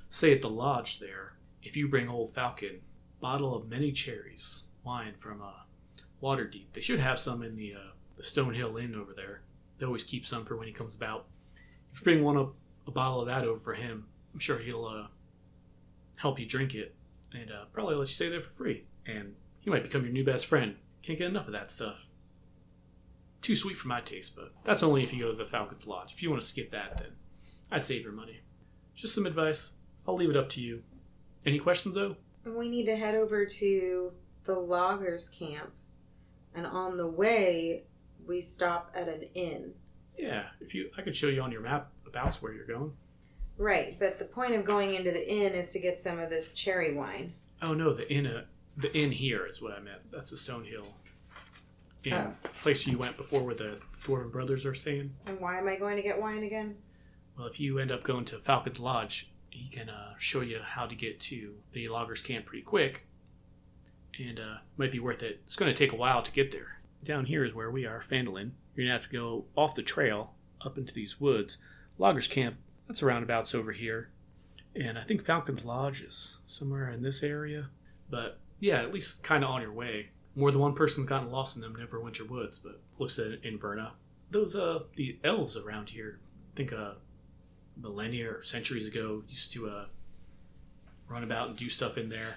[0.09, 2.81] say at the lodge there, if you bring old Falcon,
[3.19, 5.63] bottle of many cherries, wine from uh,
[6.21, 6.65] Waterdeep.
[6.73, 9.41] They should have some in the uh, the Stonehill Inn over there.
[9.77, 11.25] They always keep some for when he comes about.
[11.91, 12.53] If you bring one up,
[12.87, 15.07] a bottle of that over for him, I'm sure he'll uh,
[16.15, 16.95] help you drink it
[17.33, 18.85] and uh, probably let you stay there for free.
[19.05, 20.75] And he might become your new best friend.
[21.01, 22.05] Can't get enough of that stuff.
[23.41, 26.13] Too sweet for my taste, but that's only if you go to the Falcon's Lodge.
[26.13, 27.11] If you want to skip that, then
[27.71, 28.41] I'd save your money.
[28.95, 29.73] Just some advice.
[30.07, 30.83] I'll leave it up to you.
[31.45, 32.15] Any questions though?
[32.45, 34.11] We need to head over to
[34.45, 35.71] the loggers camp,
[36.53, 37.83] and on the way,
[38.25, 39.73] we stop at an inn.
[40.17, 42.91] Yeah, if you, I could show you on your map about where you're going.
[43.57, 46.53] Right, but the point of going into the inn is to get some of this
[46.53, 47.33] cherry wine.
[47.61, 48.43] Oh no, the inn, uh,
[48.77, 50.01] the inn here is what I meant.
[50.11, 50.87] That's the Stonehill
[52.03, 52.33] Inn, Oh.
[52.61, 55.13] place you went before, where the Dwarven brothers are staying.
[55.25, 56.75] And why am I going to get wine again?
[57.37, 60.85] Well, if you end up going to Falcon's Lodge, he can uh, show you how
[60.87, 63.07] to get to the loggers camp pretty quick,
[64.19, 65.41] and uh, might be worth it.
[65.45, 66.79] It's going to take a while to get there.
[67.03, 68.51] Down here is where we are, Phandalin.
[68.75, 70.33] You're gonna have to go off the trail
[70.65, 71.57] up into these woods.
[71.97, 72.55] Loggers camp,
[72.87, 74.09] that's roundabouts over here,
[74.75, 77.69] and I think Falcon's Lodge is somewhere in this area.
[78.09, 80.09] But yeah, at least kind of on your way.
[80.35, 83.91] More than one person's gotten lost in them Neverwinter Woods, but looks at Inverna.
[84.31, 86.19] Those uh the elves around here,
[86.53, 86.93] I think uh
[87.81, 89.85] millennia or centuries ago used to uh,
[91.07, 92.35] run about and do stuff in there.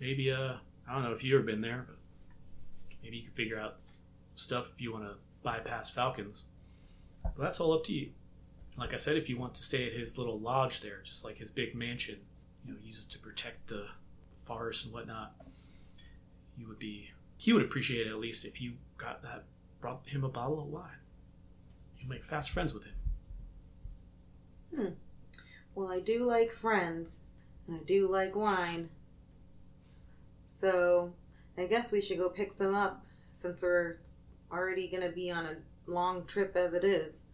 [0.00, 0.54] Maybe uh,
[0.88, 1.96] I don't know if you've ever been there, but
[3.02, 3.76] maybe you can figure out
[4.34, 6.44] stuff if you want to bypass Falcons.
[7.22, 8.10] But that's all up to you.
[8.76, 11.38] Like I said, if you want to stay at his little lodge there, just like
[11.38, 12.20] his big mansion,
[12.64, 13.86] you know, uses to protect the
[14.34, 15.34] forest and whatnot,
[16.56, 17.10] you would be.
[17.36, 19.44] He would appreciate it at least if you got that,
[19.80, 20.90] brought him a bottle of wine.
[21.98, 22.94] You make fast friends with him.
[24.74, 24.92] Hmm.
[25.74, 27.22] Well, I do like friends,
[27.66, 28.88] and I do like wine.
[30.46, 31.12] So,
[31.58, 33.98] I guess we should go pick some up since we're
[34.50, 35.56] already going to be on a
[35.90, 37.24] long trip as it is.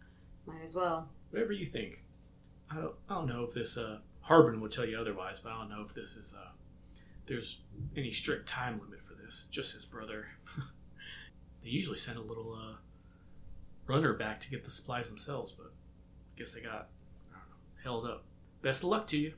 [0.45, 1.07] Might as well.
[1.31, 2.03] Whatever you think.
[2.71, 5.59] I don't, I don't know if this uh, Harbin would tell you otherwise, but I
[5.59, 6.49] don't know if this is uh,
[7.25, 7.59] there's
[7.95, 9.47] any strict time limit for this.
[9.49, 10.27] Just his brother.
[11.63, 12.75] they usually send a little uh,
[13.87, 16.89] runner back to get the supplies themselves, but I guess they got
[17.31, 18.23] I don't know, held up.
[18.61, 19.33] Best of luck to you.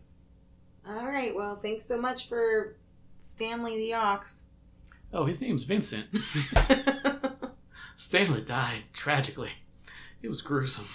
[0.87, 2.75] All right, well, thanks so much for
[3.21, 4.43] Stanley the Ox.
[5.13, 6.07] Oh, his name's Vincent.
[7.95, 9.51] Stanley died tragically.
[10.21, 10.87] It was gruesome.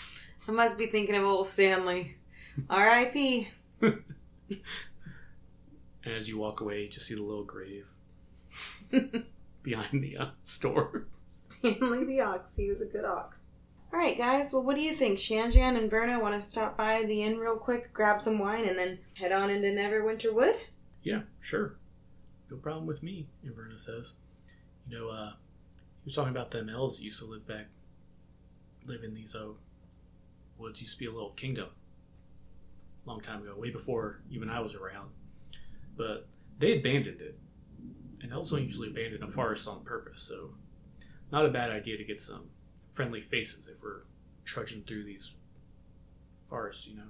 [0.49, 2.17] I must be thinking of old Stanley.
[2.71, 3.49] R.I.P.
[3.81, 4.03] And
[6.07, 7.87] as you walk away, you just see the little grave
[9.63, 11.07] behind the uh, store.
[11.33, 12.57] Stanley the Ox.
[12.57, 13.43] He was a good ox.
[13.93, 14.53] All right, guys.
[14.53, 15.19] Well, what do you think?
[15.19, 18.79] Shanjan and Verna want to stop by the inn real quick, grab some wine, and
[18.79, 20.57] then head on into Neverwinter Wood?
[21.03, 21.77] Yeah, sure.
[22.51, 24.15] No problem with me, Inverna says.
[24.89, 25.31] You know, uh,
[26.05, 27.67] he was talking about them elves that used to live back,
[28.87, 29.49] live in these uh,
[30.59, 30.81] woods.
[30.81, 31.69] Used to be a little kingdom.
[33.05, 35.11] a Long time ago, way before even I was around.
[35.97, 36.27] But
[36.59, 37.39] they abandoned it.
[38.23, 40.51] And elves don't usually abandon a forest on purpose, so
[41.31, 42.47] not a bad idea to get some
[42.93, 44.03] friendly faces if we're
[44.45, 45.33] trudging through these
[46.49, 47.03] forests, you know.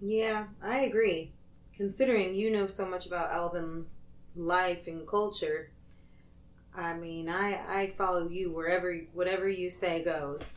[0.00, 1.32] Yeah, I agree.
[1.76, 3.86] Considering you know so much about elven
[4.34, 5.70] life and culture,
[6.74, 10.52] I mean, I I follow you wherever whatever you say goes.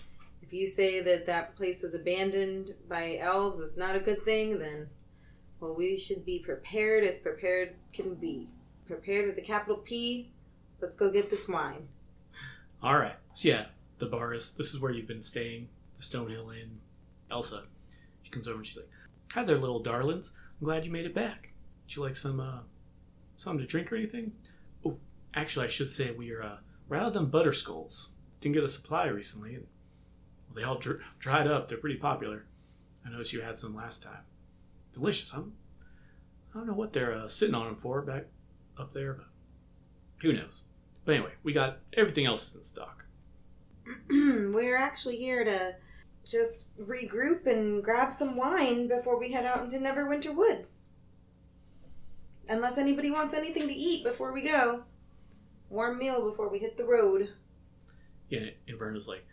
[0.48, 4.60] If you say that that place was abandoned by elves, it's not a good thing,
[4.60, 4.88] then
[5.60, 8.50] well, we should be prepared as prepared can be.
[8.86, 10.32] Prepared with a capital P.
[10.80, 11.88] Let's go get this wine.
[12.84, 13.16] All right.
[13.34, 13.66] So yeah,
[13.98, 14.52] the bar is.
[14.52, 16.80] This is where you've been staying, the Stonehill Inn.
[17.32, 17.64] Elsa,
[18.22, 18.90] she comes over and she's like,
[19.32, 20.32] "Hi there, little darlings.
[20.60, 21.54] I'm glad you made it back.
[21.84, 22.60] Would you like some, uh,
[23.38, 24.34] something to drink or anything?
[24.86, 24.98] Oh,
[25.34, 28.12] actually, I should say we are uh, rather than butter skulls.
[28.42, 29.56] Didn't get a supply recently.
[29.56, 29.66] And,
[30.56, 31.68] they all dr- dried up.
[31.68, 32.46] They're pretty popular.
[33.06, 34.24] I noticed you had some last time.
[34.94, 35.42] Delicious, huh?
[36.54, 38.26] I don't know what they're uh, sitting on them for back
[38.78, 39.28] up there, but
[40.22, 40.64] who knows?
[41.04, 43.06] But anyway, we got everything else in stock.
[44.10, 45.76] We're actually here to
[46.28, 50.66] just regroup and grab some wine before we head out into Neverwinter Wood.
[52.48, 54.84] Unless anybody wants anything to eat before we go.
[55.70, 57.30] Warm meal before we hit the road.
[58.30, 59.26] Yeah, and Verna's like,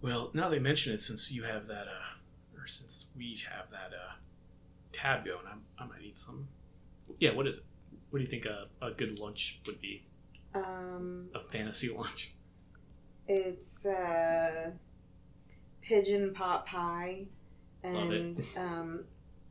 [0.00, 3.92] well, now they mention it, since you have that, uh, or since we have that,
[3.94, 4.12] uh,
[4.92, 6.48] tab going, I, I might need some.
[7.18, 7.64] Yeah, what is it?
[8.10, 10.04] What do you think a, a good lunch would be?
[10.54, 12.32] Um, A fantasy lunch?
[13.28, 14.70] it's uh,
[15.82, 17.26] pigeon pot pie
[17.84, 18.20] Love it.
[18.20, 19.04] and um,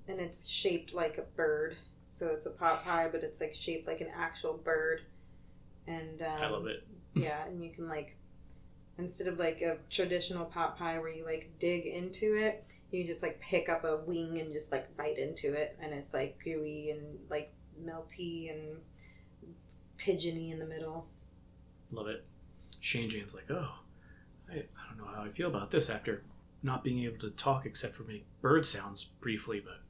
[0.08, 1.76] and it's shaped like a bird.
[2.08, 5.02] So it's a pot pie, but it's like shaped like an actual bird.
[5.88, 6.88] And um, I love it.
[7.14, 8.16] Yeah, and you can like
[8.98, 13.22] instead of like a traditional pot pie where you like dig into it, you just
[13.22, 16.91] like pick up a wing and just like bite into it, and it's like gooey
[16.91, 17.52] and like
[17.84, 18.78] melty and
[19.98, 21.08] pigeony in the middle.
[21.91, 22.26] Love it.
[22.82, 23.72] Shanjan's like, oh,
[24.50, 26.24] I, I don't know how I feel about this after
[26.64, 29.82] not being able to talk except for make bird sounds briefly, but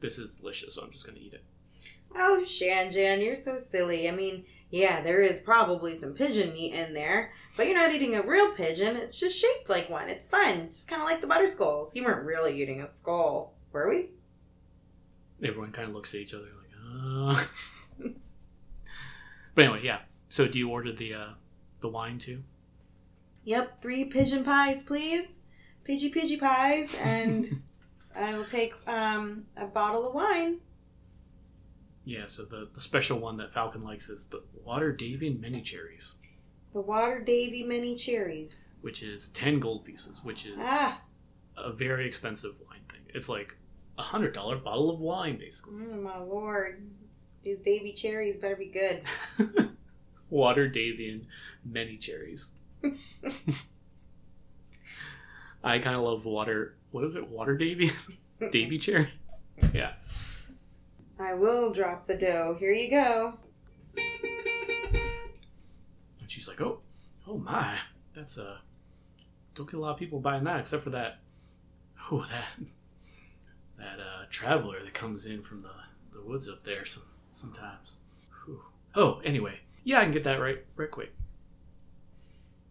[0.00, 1.44] this is delicious, so I'm just gonna eat it.
[2.16, 4.08] Oh, Shanjan, you're so silly.
[4.08, 8.14] I mean, yeah, there is probably some pigeon meat in there, but you're not eating
[8.14, 8.96] a real pigeon.
[8.96, 10.08] It's just shaped like one.
[10.08, 10.68] It's fun.
[10.68, 11.96] Just kind of like the butter skulls.
[11.96, 14.10] You weren't really eating a skull, were we?
[15.42, 17.44] Everyone kind of looks at each other like, uh.
[19.54, 20.00] but anyway, yeah.
[20.28, 21.28] So do you order the uh,
[21.80, 22.42] the wine too?
[23.44, 25.38] Yep, three pigeon pies, please.
[25.88, 27.62] Pidgey pidgey pies, and
[28.14, 30.58] I will take um, a bottle of wine.
[32.10, 32.26] Yeah.
[32.26, 36.14] So the the special one that Falcon likes is the Water Davian Mini Cherries,
[36.72, 38.68] The Water Davy mini cherries.
[38.80, 41.02] which is ten gold pieces, which is Ah,
[41.56, 43.00] a very expensive wine thing.
[43.14, 43.56] It's like
[43.98, 45.74] a hundred dollar bottle of wine, basically.
[45.74, 46.82] mm, my lord.
[47.44, 49.02] These Davy cherries better be good.
[50.30, 51.26] Water Davian
[51.64, 52.50] Many Cherries.
[55.62, 56.74] I kind of love water.
[56.90, 57.28] What is it?
[57.28, 57.90] Water Davy?
[58.50, 59.08] Davy cherry?
[59.74, 59.92] Yeah.
[61.20, 62.56] I will drop the dough.
[62.58, 63.38] Here you go.
[66.20, 66.80] And she's like, oh,
[67.26, 67.76] oh my.
[68.14, 68.58] That's Uh,
[69.54, 71.18] don't get a lot of people buying that except for that.
[72.12, 72.58] Oh, that.
[73.78, 75.70] That uh, traveler that comes in from the,
[76.12, 77.96] the woods up there some, sometimes.
[78.44, 78.62] Whew.
[78.96, 79.60] Oh, anyway.
[79.84, 81.12] Yeah, I can get that right, right quick.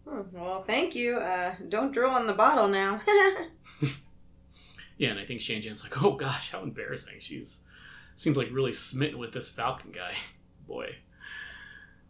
[0.06, 1.18] Hmm, well, thank you.
[1.18, 3.00] Uh, don't drill on the bottle now.
[5.00, 7.16] Yeah, and I think Shanjan's like, oh gosh, how embarrassing.
[7.20, 7.62] She's
[8.20, 10.12] seems like really smitten with this Falcon guy.
[10.68, 10.96] Boy.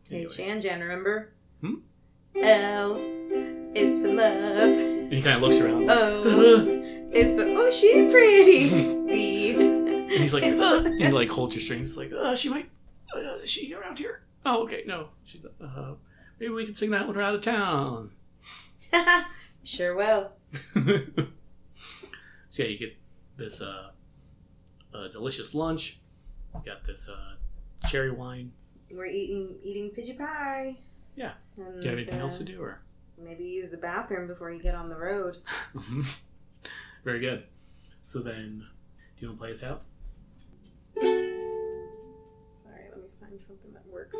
[0.10, 0.34] hey, Anyway.
[0.34, 1.32] Shanjan, remember?
[1.62, 1.76] Hmm?
[2.36, 2.96] L
[3.76, 4.70] is for love.
[4.70, 5.90] And he kind of looks around.
[5.90, 6.24] O
[7.14, 8.70] is for oh, she's pretty.
[9.08, 11.90] B and he's like, "Uh," and he like holds your strings.
[11.90, 12.70] He's like, uh, she might,
[13.16, 14.22] uh, is she around here?
[14.46, 15.10] Oh, okay, no.
[15.26, 15.94] She's, uh,
[16.40, 18.12] maybe we can sing that when we're out of town.
[19.64, 20.32] sure will.
[20.74, 22.98] so yeah, you get
[23.38, 23.92] this uh,
[24.94, 26.00] uh, delicious lunch.
[26.54, 27.36] You got this uh,
[27.88, 28.52] cherry wine.
[28.92, 30.78] We're eating eating Pidgey pie.
[31.16, 31.34] Yeah.
[31.58, 32.82] And, Do you have anything uh, else to do, or?
[33.22, 35.38] Maybe use the bathroom before you get on the road.
[37.04, 37.44] Very good.
[38.04, 38.66] So then,
[39.18, 39.84] do you want to play us out?
[40.96, 41.18] Sorry,
[42.92, 44.18] let me find something that works.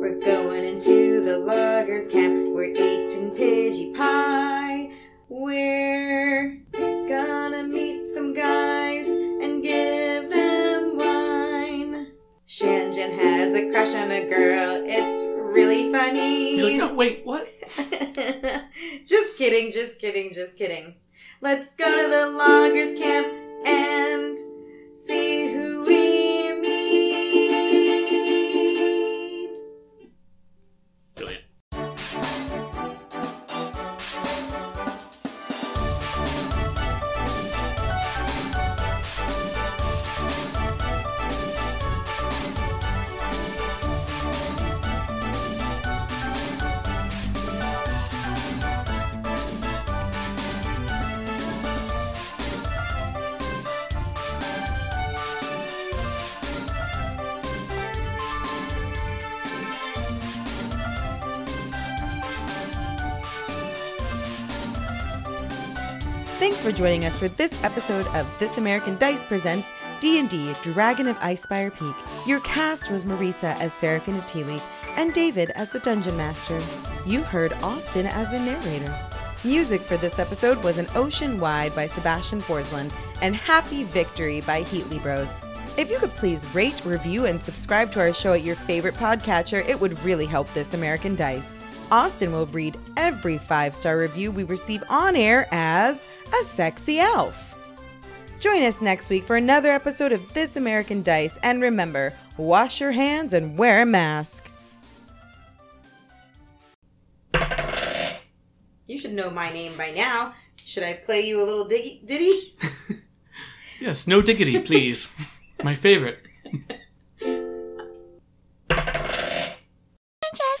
[0.00, 2.54] We're going into the loggers camp.
[2.54, 4.61] We're eating Pidgey pie.
[5.34, 12.08] We're gonna meet some guys and give them wine.
[12.46, 14.84] Shanjan has a crush on a girl.
[14.84, 15.24] It's
[15.56, 16.56] really funny.
[16.56, 17.48] He's like, no, wait, what?
[19.06, 20.96] just kidding, just kidding, just kidding.
[21.40, 23.26] Let's go to the loggers camp
[23.66, 24.38] and
[24.94, 25.71] see who
[66.42, 71.16] Thanks for joining us for this episode of This American Dice Presents D&D Dragon of
[71.18, 71.94] Icespire Peak.
[72.26, 74.60] Your cast was Marisa as Seraphina Tealeaf
[74.96, 76.58] and David as the Dungeon Master.
[77.06, 78.92] You heard Austin as the narrator.
[79.44, 84.64] Music for this episode was An Ocean Wide by Sebastian Forsland and Happy Victory by
[84.64, 85.30] Heatley Bros.
[85.78, 89.64] If you could please rate, review, and subscribe to our show at your favorite podcatcher,
[89.68, 91.60] it would really help This American Dice.
[91.92, 96.08] Austin will read every five star review we receive on air as
[96.38, 97.56] a sexy elf.
[98.40, 102.92] Join us next week for another episode of This American Dice, and remember wash your
[102.92, 104.48] hands and wear a mask.
[108.86, 110.34] You should know my name by now.
[110.64, 112.56] Should I play you a little diggy, ditty?
[113.82, 115.10] Yes, no diggity, please.
[115.64, 116.20] My favorite.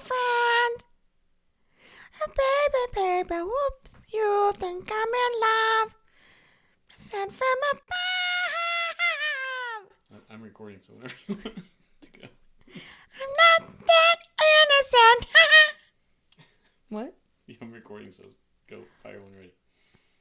[0.02, 0.84] friend.
[2.26, 3.42] Baby, baby.
[3.42, 5.94] Whoops, you think I'm in love.
[6.92, 7.82] I'm sent from above.
[10.30, 11.44] I- I'm recording, so whenever you want
[12.02, 12.28] to go.
[13.20, 14.18] I'm not that
[14.54, 15.26] innocent.
[16.90, 17.14] what?
[17.46, 18.24] Yeah, I'm recording, so
[18.68, 19.52] go fire when ready.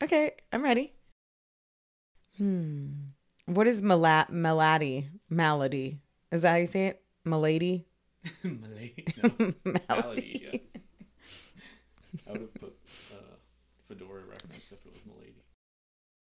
[0.03, 0.93] Okay, I'm ready.
[2.37, 2.87] Hmm.
[3.45, 5.09] What is mala- malady?
[5.29, 5.99] Malady.
[6.31, 7.01] Is that how you say it?
[7.25, 7.85] Malady?
[8.43, 8.93] Malay.
[9.21, 9.29] No.
[9.65, 9.81] Malady.
[9.89, 10.41] Malady,
[12.27, 12.35] yeah.